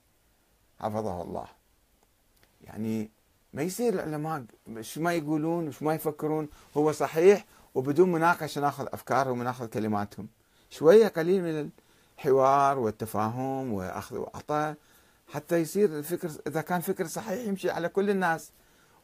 حفظه 0.81 1.23
الله. 1.23 1.47
يعني 2.65 3.11
ما 3.53 3.63
يصير 3.63 3.95
العلماء؟ 3.95 4.45
شو 4.81 5.01
ما 5.01 5.13
يقولون 5.13 5.69
وش 5.69 5.83
ما 5.83 5.95
يفكرون؟ 5.95 6.49
هو 6.77 6.93
صحيح 6.93 7.45
وبدون 7.75 8.13
مناقشة 8.13 8.61
ناخذ 8.61 8.87
أفكارهم 8.93 9.41
وناخذ 9.41 9.67
كلماتهم. 9.67 10.29
شوية 10.71 11.09
قليل 11.09 11.43
من 11.43 11.71
الحوار 12.19 12.79
والتفاهم 12.79 13.73
وأخذ 13.73 14.17
وعطاء 14.17 14.75
حتى 15.29 15.57
يصير 15.57 15.99
الفكر 15.99 16.31
إذا 16.47 16.61
كان 16.61 16.81
فكر 16.81 17.07
صحيح 17.07 17.49
يمشي 17.49 17.71
على 17.71 17.89
كل 17.89 18.11
الناس 18.11 18.51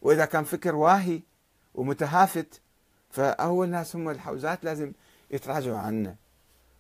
وإذا 0.02 0.24
كان 0.24 0.44
فكر 0.44 0.74
واهي 0.74 1.20
ومتهافت 1.74 2.60
فأول 3.10 3.68
ناس 3.68 3.96
هم 3.96 4.08
الحوزات 4.08 4.64
لازم 4.64 4.92
يتراجعوا 5.30 5.78
عنه. 5.78 6.14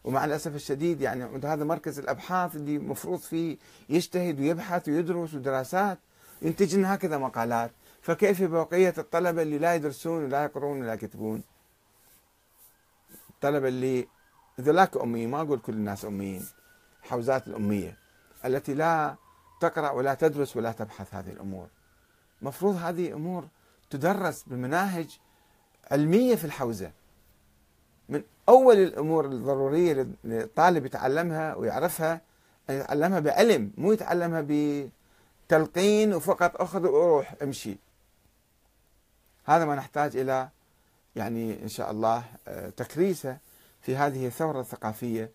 ومع 0.04 0.24
الأسف 0.24 0.54
الشديد 0.54 1.00
يعني 1.00 1.24
هذا 1.44 1.64
مركز 1.64 1.98
الأبحاث 1.98 2.56
اللي 2.56 2.76
المفروض 2.76 3.18
فيه 3.18 3.56
يجتهد 3.88 4.40
ويبحث 4.40 4.88
ويدرس 4.88 5.34
ودراسات 5.34 5.98
ينتج 6.42 6.76
لنا 6.76 6.94
هكذا 6.94 7.18
مقالات. 7.18 7.70
فكيف 8.02 8.42
بقية 8.42 8.94
الطلبة 8.98 9.42
اللي 9.42 9.58
لا 9.58 9.74
يدرسون 9.74 10.24
ولا 10.24 10.44
يقرون 10.44 10.80
ولا 10.80 10.94
يكتبون؟ 10.94 11.42
الطلبه 13.40 13.68
اللي 13.68 14.08
ذولاك 14.60 14.96
اميين 14.96 15.30
ما 15.30 15.40
أقول 15.40 15.58
كل 15.58 15.72
الناس 15.72 16.04
اميين 16.04 16.46
حوزات 17.02 17.48
الأمية 17.48 17.96
التي 18.44 18.74
لا 18.74 19.16
تقرأ 19.60 19.90
ولا 19.90 20.14
تدرس 20.14 20.56
ولا 20.56 20.72
تبحث 20.72 21.14
هذه 21.14 21.30
الأمور. 21.30 21.68
مفروض 22.42 22.76
هذه 22.76 23.12
أمور 23.12 23.48
تدرس 23.90 24.44
بمناهج 24.46 25.18
علمية 25.90 26.34
في 26.34 26.44
الحوزة. 26.44 26.92
من 28.08 28.22
أول 28.48 28.76
الأمور 28.76 29.24
الضرورية 29.24 30.06
للطالب 30.24 30.86
يتعلمها 30.86 31.54
ويعرفها 31.54 32.20
أن 32.70 32.74
يتعلمها 32.74 33.20
بعلم 33.20 33.72
مو 33.78 33.92
يتعلمها 33.92 34.46
بتلقين 35.46 36.14
وفقط 36.14 36.60
أخذ 36.60 36.86
وروح 36.86 37.34
أمشي. 37.42 37.78
هذا 39.44 39.64
ما 39.64 39.74
نحتاج 39.74 40.16
إلى 40.16 40.48
يعني 41.16 41.62
إن 41.62 41.68
شاء 41.68 41.90
الله 41.90 42.24
آه، 42.48 42.70
تكريسه 42.70 43.38
في 43.80 43.96
هذه 43.96 44.26
الثورة 44.26 44.60
الثقافية 44.60 45.30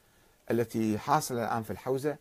التي 0.51 0.97
حاصلة 0.97 1.43
الآن 1.45 1.63
في 1.63 1.71
الحوزة 1.71 2.17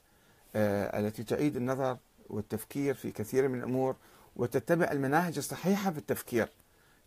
آه، 0.57 1.01
التي 1.01 1.23
تعيد 1.23 1.57
النظر 1.57 1.97
والتفكير 2.29 2.95
في 2.95 3.11
كثير 3.11 3.49
من 3.49 3.59
الأمور 3.59 3.97
وتتبع 4.37 4.93
المناهج 4.93 5.39
الصحيحة 5.39 5.91
في 5.91 5.99
التفكير. 5.99 6.49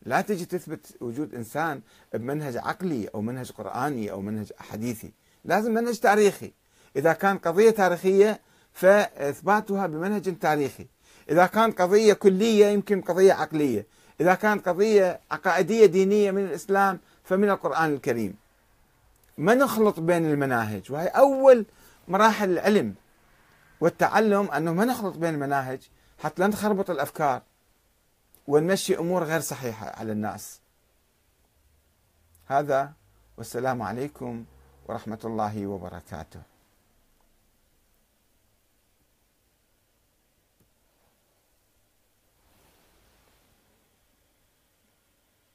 لا 0.05 0.21
تجي 0.21 0.45
تثبت 0.45 0.97
وجود 1.01 1.35
إنسان 1.35 1.81
بمنهج 2.13 2.57
عقلي 2.57 3.07
أو 3.07 3.21
منهج 3.21 3.51
قرآني 3.51 4.11
أو 4.11 4.21
منهج 4.21 4.51
حديثي 4.57 5.11
لازم 5.45 5.73
منهج 5.73 5.99
تاريخي. 5.99 6.53
إذا 6.95 7.13
كان 7.13 7.37
قضية 7.37 7.69
تاريخية 7.69 8.41
فإثباتها 8.73 9.87
بمنهج 9.87 10.37
تاريخي. 10.39 10.87
إذا 11.29 11.45
كان 11.45 11.71
قضية 11.71 12.13
كلية 12.13 12.65
يمكن 12.65 13.01
قضية 13.01 13.33
عقلية. 13.33 13.85
إذا 14.22 14.34
كانت 14.34 14.70
قضية 14.70 15.20
عقائدية 15.32 15.86
دينية 15.86 16.32
من 16.32 16.45
الإسلام 16.45 16.99
فمن 17.24 17.49
القرآن 17.49 17.93
الكريم 17.93 18.36
ما 19.38 19.53
نخلط 19.53 19.99
بين 19.99 20.26
المناهج 20.26 20.91
وهي 20.91 21.07
أول 21.07 21.65
مراحل 22.07 22.49
العلم 22.49 22.95
والتعلم 23.82 24.51
أنه 24.51 24.74
ما 24.74 24.86
نخلط 24.86 25.18
بين 25.18 25.34
المناهج 25.34 25.89
حتى 26.20 26.41
لا 26.41 26.47
نخربط 26.47 26.89
الأفكار 26.89 27.41
ونمشي 28.47 28.97
أمور 28.97 29.24
غير 29.24 29.39
صحيحة 29.39 29.89
على 29.99 30.11
الناس. 30.11 30.59
هذا 32.47 32.93
والسلام 33.38 33.82
عليكم 33.82 34.45
ورحمة 34.88 35.20
الله 35.26 35.68
وبركاته. 35.68 36.41